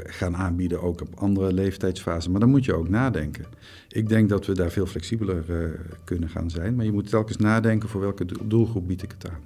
[0.05, 2.31] gaan aanbieden ook op andere leeftijdsfasen.
[2.31, 3.45] Maar dan moet je ook nadenken.
[3.89, 5.71] Ik denk dat we daar veel flexibeler uh,
[6.05, 6.75] kunnen gaan zijn.
[6.75, 9.41] Maar je moet telkens nadenken voor welke doelgroep bied ik het aan.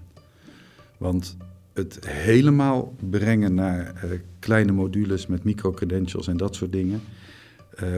[0.98, 1.36] Want
[1.72, 7.00] het helemaal brengen naar uh, kleine modules met microcredentials en dat soort dingen...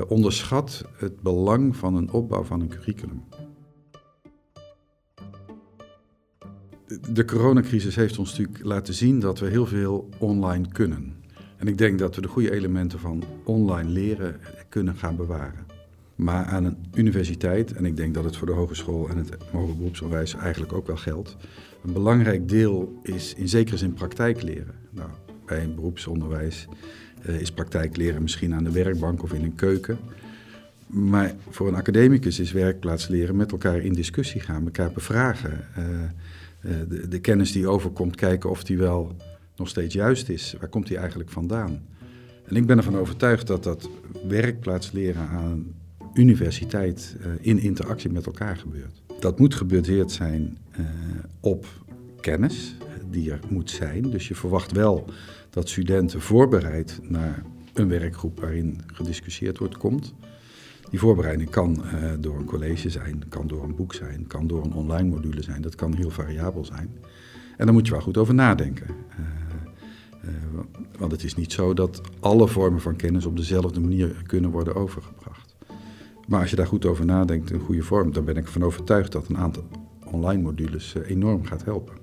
[0.09, 3.23] onderschat het belang van een opbouw van een curriculum.
[7.13, 11.15] De coronacrisis heeft ons natuurlijk laten zien dat we heel veel online kunnen.
[11.57, 14.37] En ik denk dat we de goede elementen van online leren
[14.69, 15.67] kunnen gaan bewaren.
[16.15, 19.79] Maar aan een universiteit, en ik denk dat het voor de hogeschool en het mogelijk
[19.79, 21.37] beroepsonderwijs eigenlijk ook wel geldt,
[21.85, 24.75] een belangrijk deel is in zekere zin praktijk leren.
[24.91, 25.11] Nou,
[25.47, 26.67] bij een beroepsonderwijs
[27.29, 29.99] uh, is praktijkleren misschien aan de werkbank of in een keuken.
[30.87, 35.65] Maar voor een academicus is werkplaatsleren met elkaar in discussie gaan, elkaar bevragen.
[36.61, 39.17] Uh, de, de, kennis die overkomt, kijken of die wel
[39.57, 40.55] nog steeds juist is.
[40.61, 41.83] Waar komt die eigenlijk vandaan?
[42.45, 43.89] En ik ben ervan overtuigd dat dat
[44.29, 45.75] werkplaatsleren aan
[46.15, 49.03] universiteit uh, in interactie met elkaar gebeurt.
[49.21, 50.87] Dat moet gebaseerd zijn uh,
[51.41, 51.67] op
[52.21, 52.77] kennis
[53.11, 54.11] die er moet zijn.
[54.11, 55.05] Dus je verwacht wel
[55.51, 57.43] dat studenten voorbereid naar
[57.75, 60.15] een werkgroep waarin gediscussieerd wordt komt.
[60.91, 64.65] Die voorbereiding kan uh, door een college zijn, kan door een boek zijn, kan door
[64.65, 65.63] een online module zijn.
[65.63, 66.91] Dat kan heel variabel zijn.
[67.57, 68.87] En daar moet je wel goed over nadenken.
[68.89, 69.27] Uh,
[70.25, 70.61] uh,
[70.99, 74.75] want het is niet zo dat alle vormen van kennis op dezelfde manier kunnen worden
[74.75, 75.57] overgebracht.
[76.29, 79.13] Maar als je daar goed over nadenkt een goede vorm, dan ben ik ervan overtuigd
[79.13, 79.65] dat een aantal
[80.05, 82.00] online modules enorm gaat helpen.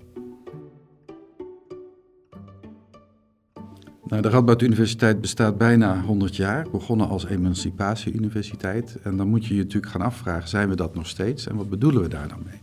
[4.07, 8.97] Nou, de Radboud Universiteit bestaat bijna 100 jaar, begonnen als emancipatieuniversiteit.
[9.03, 11.69] En dan moet je je natuurlijk gaan afvragen, zijn we dat nog steeds en wat
[11.69, 12.59] bedoelen we daar dan mee?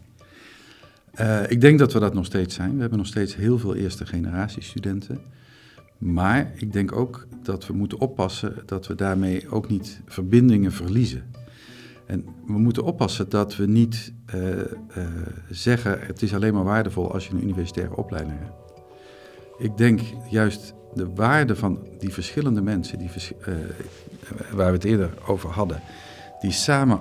[1.20, 2.74] Uh, ik denk dat we dat nog steeds zijn.
[2.74, 5.20] We hebben nog steeds heel veel eerste generatie studenten.
[5.98, 11.22] Maar ik denk ook dat we moeten oppassen dat we daarmee ook niet verbindingen verliezen.
[12.06, 14.64] En we moeten oppassen dat we niet uh, uh,
[15.50, 18.52] zeggen: het is alleen maar waardevol als je een universitaire opleiding hebt.
[19.58, 23.10] Ik denk juist de waarde van die verschillende mensen, die
[23.48, 23.54] uh,
[24.52, 25.80] waar we het eerder over hadden,
[26.40, 27.00] die samen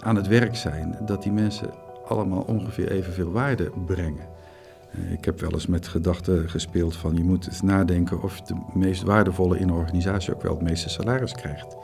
[0.00, 1.70] aan het werk zijn, dat die mensen
[2.06, 4.26] allemaal ongeveer evenveel waarde brengen.
[4.94, 8.54] Uh, ik heb wel eens met gedachten gespeeld van je moet eens nadenken of de
[8.74, 11.76] meest waardevolle in een organisatie ook wel het meeste salaris krijgt.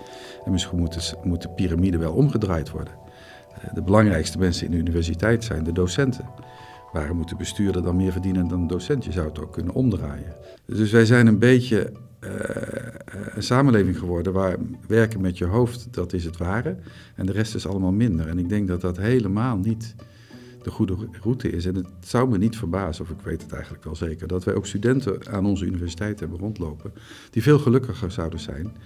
[0.45, 0.79] En misschien
[1.23, 2.93] moet, de piramide wel omgedraaid worden.
[3.59, 6.25] Uh, de belangrijkste mensen in de universiteit zijn de docenten.
[6.95, 9.05] Waarom moet de bestuurder dan meer verdienen dan een docent?
[9.05, 10.35] Je zou het ook kunnen omdraaien.
[10.67, 12.31] Dus wij zijn een beetje uh,
[13.35, 16.77] een samenleving geworden waar werken met je hoofd, dat is het ware.
[17.15, 18.29] En de rest is allemaal minder.
[18.29, 19.95] En ik denk dat dat helemaal niet
[20.63, 21.67] de goede route is.
[21.67, 24.55] En het zou me niet verbazen, of ik weet het eigenlijk wel zeker, dat wij
[24.55, 26.93] ook studenten aan onze universiteit hebben rondlopen
[27.31, 28.77] die veel gelukkiger zouden zijn.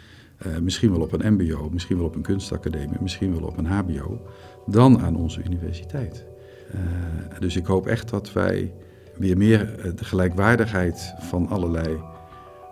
[0.47, 3.66] Uh, misschien wel op een MBO, misschien wel op een kunstacademie, misschien wel op een
[3.66, 4.21] HBO,
[4.66, 6.27] dan aan onze universiteit.
[6.74, 6.81] Uh,
[7.38, 8.72] dus ik hoop echt dat wij
[9.16, 11.98] weer meer de gelijkwaardigheid van allerlei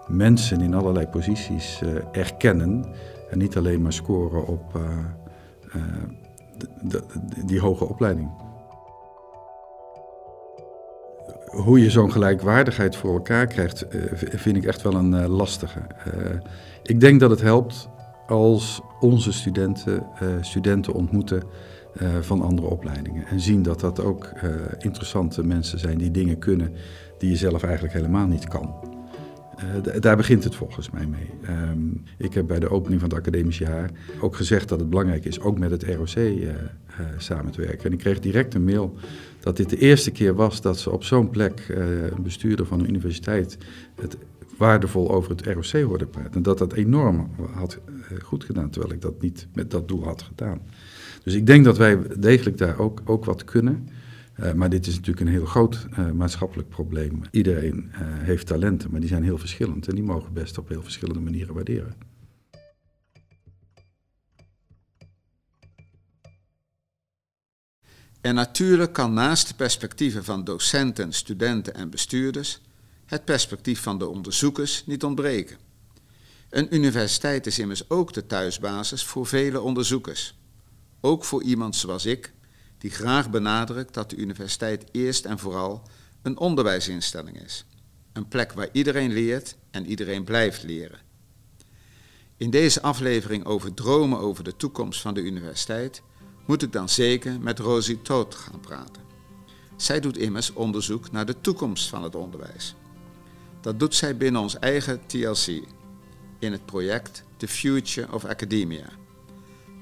[0.07, 2.85] mensen in allerlei posities uh, erkennen.
[3.31, 4.81] En niet alleen maar scoren op
[7.47, 8.31] die hoge opleiding.
[11.47, 15.81] Hoe je zo'n gelijkwaardigheid voor elkaar krijgt, vind ik echt wel een lastige.
[16.83, 17.89] ik denk dat het helpt
[18.27, 20.07] als onze studenten
[20.41, 21.43] studenten ontmoeten
[22.03, 23.27] uh, van andere opleidingen.
[23.27, 26.73] En zien dat dat ook uh, interessante mensen zijn die dingen kunnen
[27.19, 28.75] die je zelf eigenlijk helemaal niet kan.
[29.87, 31.31] Uh, daar begint het volgens mij mee.
[31.71, 33.91] Um, ik heb bij de opening van het academisch jaar
[34.21, 36.09] ook gezegd dat het belangrijk is ook met het ROC
[37.17, 37.85] samen te werken.
[37.85, 38.95] En ik kreeg direct een mail
[39.41, 41.67] dat dit de eerste keer was dat ze op zo'n plek,
[42.17, 43.59] een bestuurder van een universiteit,
[44.01, 44.17] het
[44.57, 46.33] waardevol over het ROC hoorde praten.
[46.33, 47.79] En dat dat enorm had
[48.23, 50.61] goed gedaan, terwijl ik dat niet met dat doel had gedaan.
[51.23, 53.89] Dus ik denk dat wij degelijk daar ook, ook wat kunnen.
[54.41, 57.21] Uh, maar dit is natuurlijk een heel groot uh, maatschappelijk probleem.
[57.31, 61.21] Iedereen heeft talenten, maar die zijn heel verschillend en die mogen best op heel verschillende
[61.21, 61.95] manieren waarderen.
[68.21, 72.61] En natuurlijk kan naast de perspectieven van docenten, studenten en bestuurders
[73.07, 75.59] het perspectief van de onderzoekers niet ontbreken.
[76.51, 80.35] Een universiteit is immers ook de thuisbasis voor vele onderzoekers.
[81.01, 82.33] Ook voor iemand zoals ik,
[82.79, 85.83] die graag benadrukt dat de universiteit eerst en vooral
[86.23, 87.65] een onderwijsinstelling is.
[88.13, 91.01] Een plek waar iedereen leert en iedereen blijft leren.
[92.37, 96.03] In deze aflevering over dromen over de toekomst van de universiteit
[96.47, 99.03] moet ik dan zeker met Rosie Toot gaan praten.
[99.77, 102.75] Zij doet immers onderzoek naar de toekomst van het onderwijs.
[103.67, 105.47] Dat doet zij binnen ons eigen TLC,
[106.39, 108.87] in het project The Future of Academia.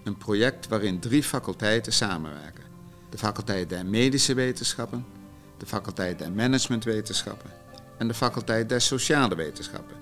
[0.05, 2.63] Een project waarin drie faculteiten samenwerken
[3.11, 5.07] de faculteit der medische wetenschappen,
[5.57, 7.51] de faculteit der managementwetenschappen
[7.99, 9.97] en de faculteit der sociale wetenschappen.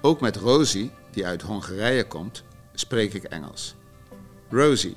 [0.00, 3.74] Ook met Rosie, die uit Hongarije komt, spreek ik Engels.
[4.50, 4.96] Rosie,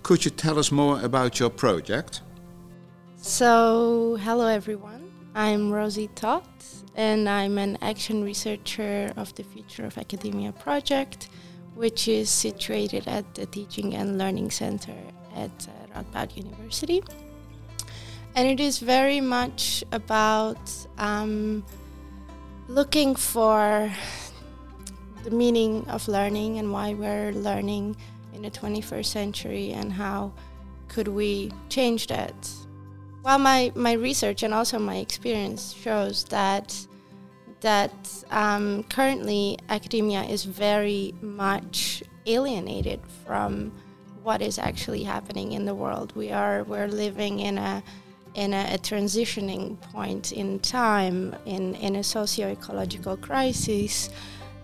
[0.00, 2.22] could you tell us more about your project?
[3.20, 5.00] So, hello everyone.
[5.34, 11.28] I'm Rosie Toth, and I'm an action researcher of the Future of Academia project,
[11.74, 14.96] which is situated at the Teaching and Learning Center
[15.36, 17.02] at uh, Radboud University.
[18.34, 20.58] And it is very much about
[20.96, 21.64] um,
[22.66, 23.92] looking for
[25.22, 27.96] the meaning of learning and why we're learning
[28.32, 30.32] in the 21st century and how
[30.88, 32.34] could we change that.
[33.26, 36.86] Well, my, my research and also my experience shows that
[37.60, 37.92] that
[38.30, 43.72] um, currently academia is very much alienated from
[44.22, 46.14] what is actually happening in the world.
[46.14, 47.82] We are we're living in a
[48.34, 54.08] in a, a transitioning point in time in in a socio-ecological crisis.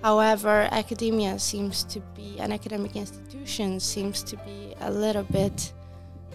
[0.04, 5.72] However, academia seems to be an academic institution seems to be a little bit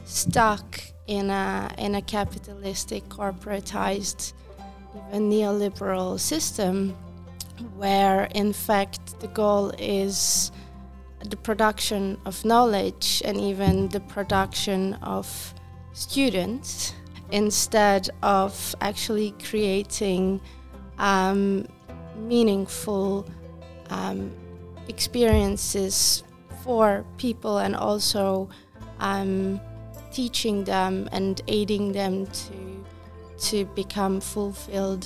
[0.04, 4.34] stuck in a in a capitalistic corporatized
[5.10, 6.96] even neoliberal system
[7.76, 10.52] where in fact the goal is
[11.30, 15.54] the production of knowledge and even the production of
[15.94, 16.94] students
[17.32, 20.40] instead of actually creating
[21.00, 21.66] um,
[22.16, 23.28] meaningful
[23.90, 24.32] um,
[24.88, 26.24] experiences
[26.64, 28.48] for people and also
[29.00, 29.60] um,
[30.18, 32.58] teaching them and aiding them to
[33.50, 35.06] to become fulfilled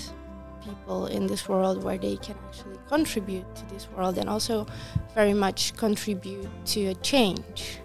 [0.63, 4.65] people in this world where they can actually contribute to this world and also
[5.13, 7.79] very much contribute to a change.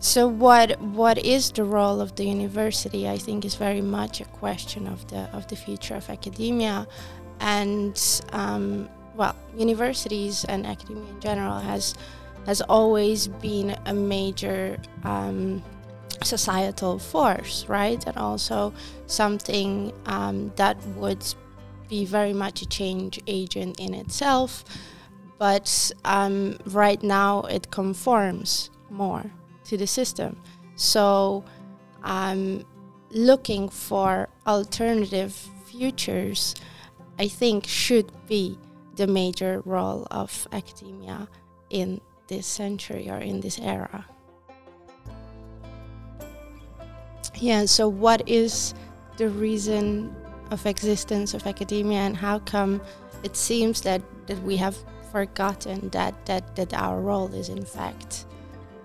[0.00, 0.68] So what
[1.02, 3.02] what is the role of the university?
[3.16, 6.88] I think is very much a question of the of the future of academia,
[7.38, 7.94] and
[8.32, 11.94] um, well, universities and academia in general has
[12.46, 15.62] has always been a major um,
[16.24, 18.04] societal force, right?
[18.06, 18.72] And also
[19.06, 21.24] something um, that would
[21.88, 24.64] be very much a change agent in itself,
[25.38, 29.30] but um, right now it conforms more
[29.64, 30.40] to the system.
[30.76, 31.44] So,
[32.02, 32.64] um,
[33.10, 35.34] looking for alternative
[35.66, 36.54] futures,
[37.18, 38.58] I think, should be
[38.96, 41.28] the major role of academia
[41.70, 44.06] in this century or in this era.
[47.36, 48.74] Yeah, so what is
[49.16, 50.14] the reason
[50.50, 52.80] of existence of academia and how come
[53.22, 54.76] it seems that, that we have
[55.10, 58.26] forgotten that, that, that our role is in fact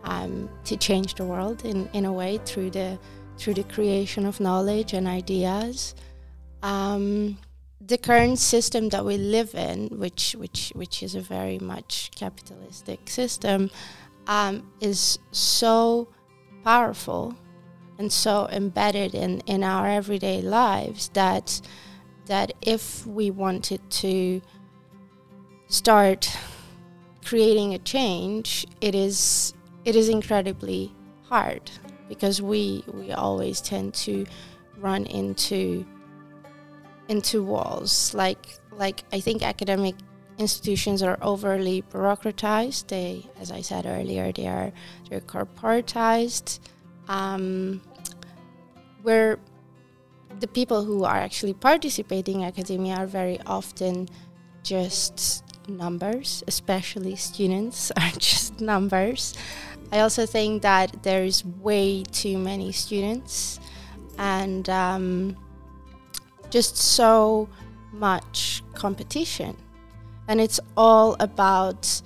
[0.04, 2.98] um, to change the world in, in a way through the
[3.38, 5.93] through the creation of knowledge and ideas.
[6.64, 7.38] Um,
[7.80, 13.08] the current system that we live in, which which which is a very much capitalistic
[13.10, 13.70] system,
[14.26, 16.08] um, is so
[16.64, 17.36] powerful
[18.00, 21.62] and so embedded in, in our everyday lives that
[22.28, 24.41] that if we wanted to
[25.68, 26.30] start
[27.24, 29.54] creating a change, it is
[29.86, 30.93] it is incredibly
[31.24, 31.72] hard
[32.10, 34.26] because we we always tend to
[34.78, 35.86] run into
[37.08, 38.14] into walls.
[38.14, 39.95] Like like I think academic
[40.38, 42.88] institutions are overly bureaucratized.
[42.88, 44.72] They, as I said earlier, they are
[45.10, 46.60] they're corporatized.
[47.08, 47.82] Um,
[49.01, 49.39] where
[50.39, 54.08] the people who are actually participating in academia are very often
[54.64, 59.34] just numbers, especially students are just numbers.
[59.91, 63.60] I also think that there is way too many students
[64.18, 65.38] and um,
[66.49, 67.47] just so
[67.93, 69.55] much competition.
[70.28, 72.01] And it's all about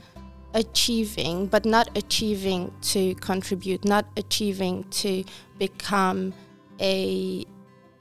[0.54, 5.24] achieving, but not achieving to contribute, not achieving to
[5.58, 6.34] become
[6.80, 7.46] a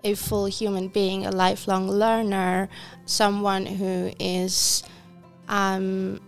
[0.02, 2.68] a full human being, a lifelong learner,
[3.04, 4.82] someone who is
[5.48, 6.20] um,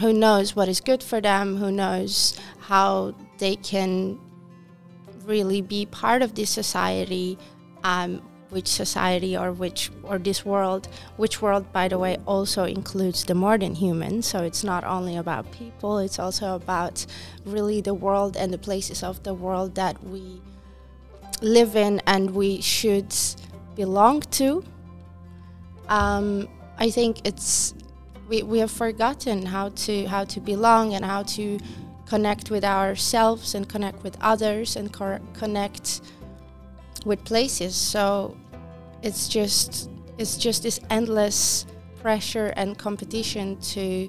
[0.00, 4.18] who knows what is good for them, who knows how they can
[5.24, 7.38] really be part of this society,
[7.84, 13.24] um, which society or which or this world, which world, by the way, also includes
[13.24, 14.22] the modern human.
[14.22, 17.06] So it's not only about people; it's also about
[17.44, 20.40] really the world and the places of the world that we
[21.42, 23.14] live in and we should
[23.74, 24.64] belong to.
[25.88, 26.48] Um,
[26.78, 27.74] I think it's
[28.28, 31.58] we, we have forgotten how to how to belong and how to
[32.06, 36.00] connect with ourselves and connect with others and cor- connect
[37.04, 37.74] with places.
[37.74, 38.36] So
[39.02, 41.66] it's just it's just this endless
[42.00, 44.08] pressure and competition to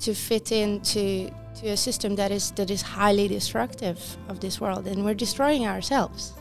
[0.00, 3.98] to fit into to a system that is that is highly destructive
[4.28, 6.34] of this world and we're destroying ourselves.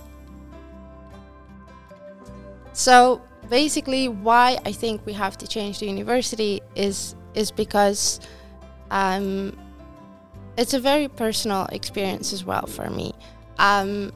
[2.73, 8.19] So basically, why I think we have to change the university is is because
[8.91, 9.57] um,
[10.57, 13.13] it's a very personal experience as well for me.
[13.57, 14.11] Um,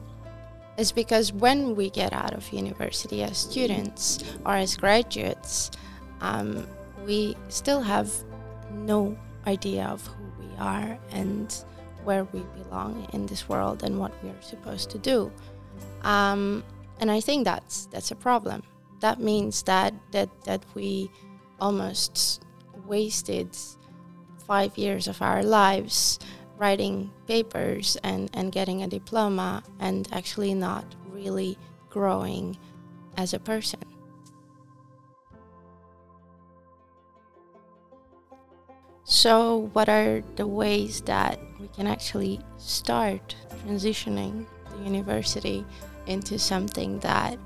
[0.80, 5.70] is because when we get out of university as students or as graduates,
[6.22, 6.66] um,
[7.04, 8.10] we still have
[8.72, 9.14] no
[9.46, 11.64] idea of who we are and
[12.04, 15.30] where we belong in this world and what we are supposed to do.
[16.02, 16.64] Um,
[16.98, 18.62] and I think that's that's a problem.
[19.00, 21.10] That means that that that we
[21.60, 22.42] almost
[22.86, 23.54] wasted
[24.46, 26.18] five years of our lives
[26.60, 31.56] writing papers and, and getting a diploma and actually not really
[31.88, 32.56] growing
[33.16, 33.80] as a person.
[39.04, 43.34] So, what are the ways that we can actually start
[43.66, 45.64] transitioning the university
[46.06, 47.38] into something that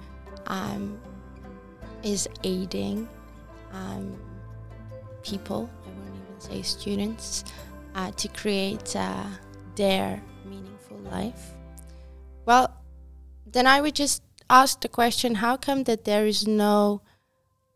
[0.47, 1.01] um,
[2.03, 3.09] is aiding
[3.73, 4.15] um,
[5.23, 7.45] people, I won't even say students,
[7.95, 9.25] uh, to create uh,
[9.77, 11.53] their meaningful life?
[12.47, 12.75] Well,
[13.47, 17.03] then I would just ask the question how come that there is no,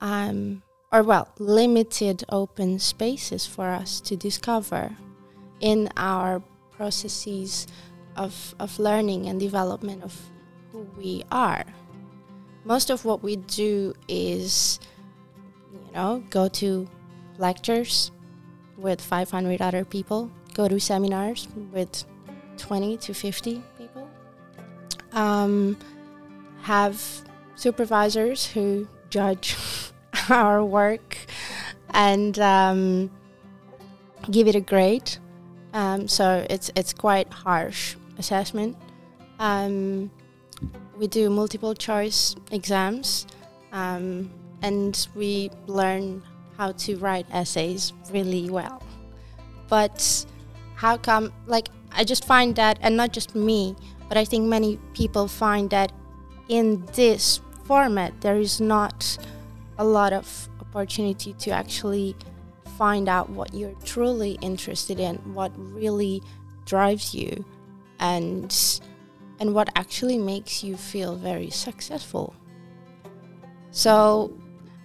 [0.01, 0.63] um,
[0.93, 4.97] or well, limited open spaces for us to discover
[5.61, 7.67] in our processes
[8.17, 10.19] of, of learning and development of
[10.73, 11.65] who we are?
[12.65, 14.79] Most of what we do is,
[15.73, 16.89] you know, go to
[17.39, 18.11] lectures,
[18.79, 22.05] with 500 other people, go to seminars with
[22.57, 24.09] 20 to 50 people,
[25.13, 25.77] um,
[26.63, 27.03] have
[27.57, 29.57] supervisors who judge
[30.31, 31.19] our work
[31.91, 33.11] and um,
[34.31, 35.17] give it a grade.
[35.73, 38.77] Um, so it's it's quite harsh assessment.
[39.39, 40.11] Um,
[40.97, 43.27] we do multiple choice exams,
[43.73, 44.31] um,
[44.63, 46.23] and we learn
[46.59, 48.83] how to write essays really well.
[49.69, 50.27] But
[50.75, 53.77] how come, like, I just find that, and not just me,
[54.09, 55.93] but I think many people find that
[56.49, 59.17] in this format, there is not
[59.79, 62.17] a lot of opportunity to actually
[62.77, 66.23] find out what you're truly interested in, what really
[66.65, 67.45] drives you,
[68.01, 68.81] and
[69.41, 72.35] and what actually makes you feel very successful.
[73.71, 74.33] So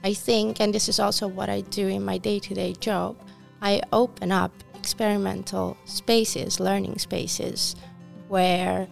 [0.04, 3.16] I think, and this is also what I do in my day to day job,
[3.62, 7.76] I open up experimental spaces, learning spaces,
[8.28, 8.88] where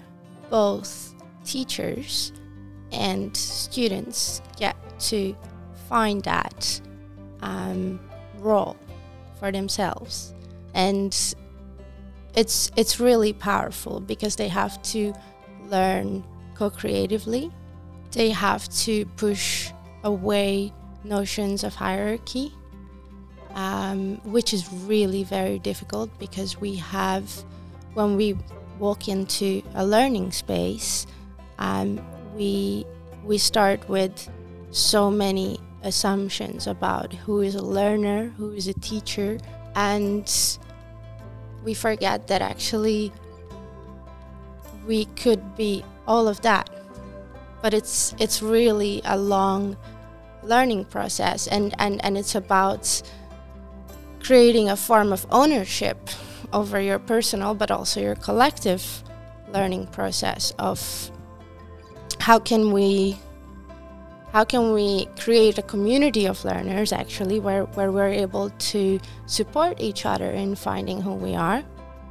[0.49, 2.31] both teachers
[2.93, 5.35] and students get to
[5.89, 6.79] find that
[7.41, 7.99] um,
[8.37, 8.77] role
[9.37, 10.33] for themselves.
[10.73, 11.13] And
[12.35, 15.13] it's, it's really powerful because they have to
[15.65, 16.23] learn
[16.55, 17.51] co creatively,
[18.11, 19.71] they have to push
[20.05, 20.71] away
[21.03, 22.53] notions of hierarchy,
[23.55, 27.29] um, which is really very difficult because we have,
[27.93, 28.37] when we
[28.79, 31.07] walk into a learning space,
[31.59, 32.01] um,
[32.35, 32.85] we
[33.23, 34.29] we start with
[34.71, 39.37] so many assumptions about who is a learner, who is a teacher,
[39.75, 40.57] and
[41.63, 43.11] we forget that actually
[44.87, 46.69] we could be all of that.
[47.61, 49.77] But it's it's really a long
[50.43, 53.01] learning process and, and, and it's about
[54.21, 56.09] creating a form of ownership
[56.53, 59.03] over your personal but also your collective
[59.53, 61.11] learning process of
[62.19, 63.17] how can we
[64.31, 69.79] how can we create a community of learners actually where, where we're able to support
[69.81, 71.63] each other in finding who we are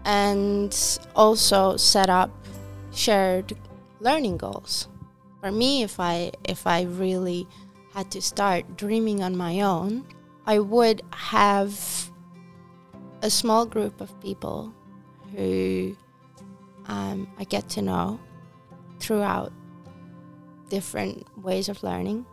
[0.05, 2.31] and also set up
[2.93, 3.57] shared
[4.01, 4.89] learning goals.
[5.41, 7.47] For me if i if i really
[7.95, 10.05] had to start dreaming on my own
[10.47, 12.11] i would have
[13.23, 14.73] a small group of people
[15.35, 15.97] who
[16.87, 18.19] um, i get to know
[19.01, 19.53] throughout
[20.71, 22.25] different ways of learning,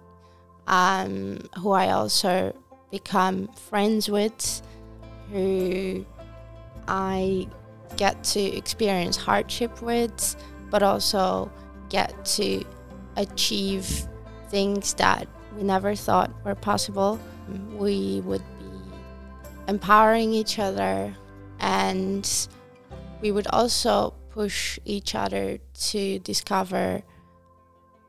[0.68, 2.56] um, who I also
[2.92, 4.62] become friends with,
[5.32, 6.06] who
[6.88, 7.48] I
[7.98, 10.36] get to experience hardship with,
[10.70, 11.52] but also
[11.90, 12.64] get to
[13.18, 14.08] achieve
[14.50, 15.28] things that
[15.58, 17.20] we never thought were possible.
[17.74, 18.70] We would be
[19.68, 21.16] empowering each other
[21.60, 22.48] and
[23.22, 27.02] we would also push each other to discover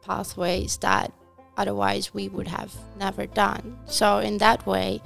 [0.02, 1.12] pathways that
[1.56, 3.78] otherwise we would have never done.
[3.86, 5.00] So, in that way,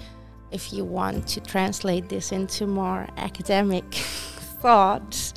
[0.51, 3.85] if you want to translate this into more academic
[4.61, 5.33] thoughts,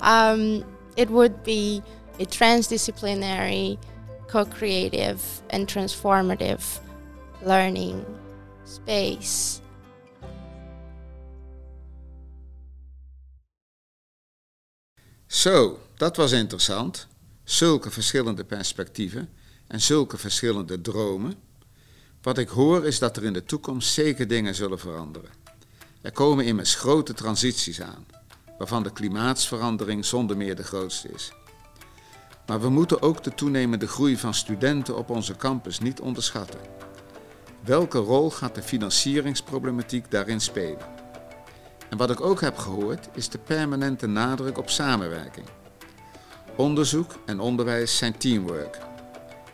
[0.00, 0.64] um,
[0.96, 1.82] it would be
[2.18, 3.78] a transdisciplinary,
[4.30, 6.80] co creative, and transformative
[7.44, 8.04] learning
[8.64, 9.60] space.
[15.26, 17.08] Zo, dat was interessant.
[17.44, 19.28] zulke verschillende perspectieven
[19.66, 21.34] en zulke verschillende dromen.
[22.22, 25.30] Wat ik hoor is dat er in de toekomst zeker dingen zullen veranderen.
[26.00, 28.06] Er komen immers grote transities aan,
[28.58, 31.32] waarvan de klimaatsverandering zonder meer de grootste is.
[32.50, 36.60] Maar we moeten ook de toenemende groei van studenten op onze campus niet onderschatten.
[37.64, 40.86] Welke rol gaat de financieringsproblematiek daarin spelen?
[41.88, 45.46] En wat ik ook heb gehoord is de permanente nadruk op samenwerking.
[46.56, 48.78] Onderzoek en onderwijs zijn teamwork.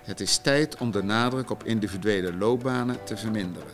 [0.03, 3.72] Het is tijd om de nadruk op individuele loopbanen te verminderen.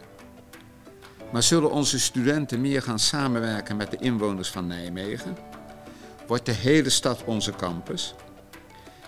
[1.32, 5.36] Maar zullen onze studenten meer gaan samenwerken met de inwoners van Nijmegen?
[6.26, 8.14] Wordt de hele stad onze campus?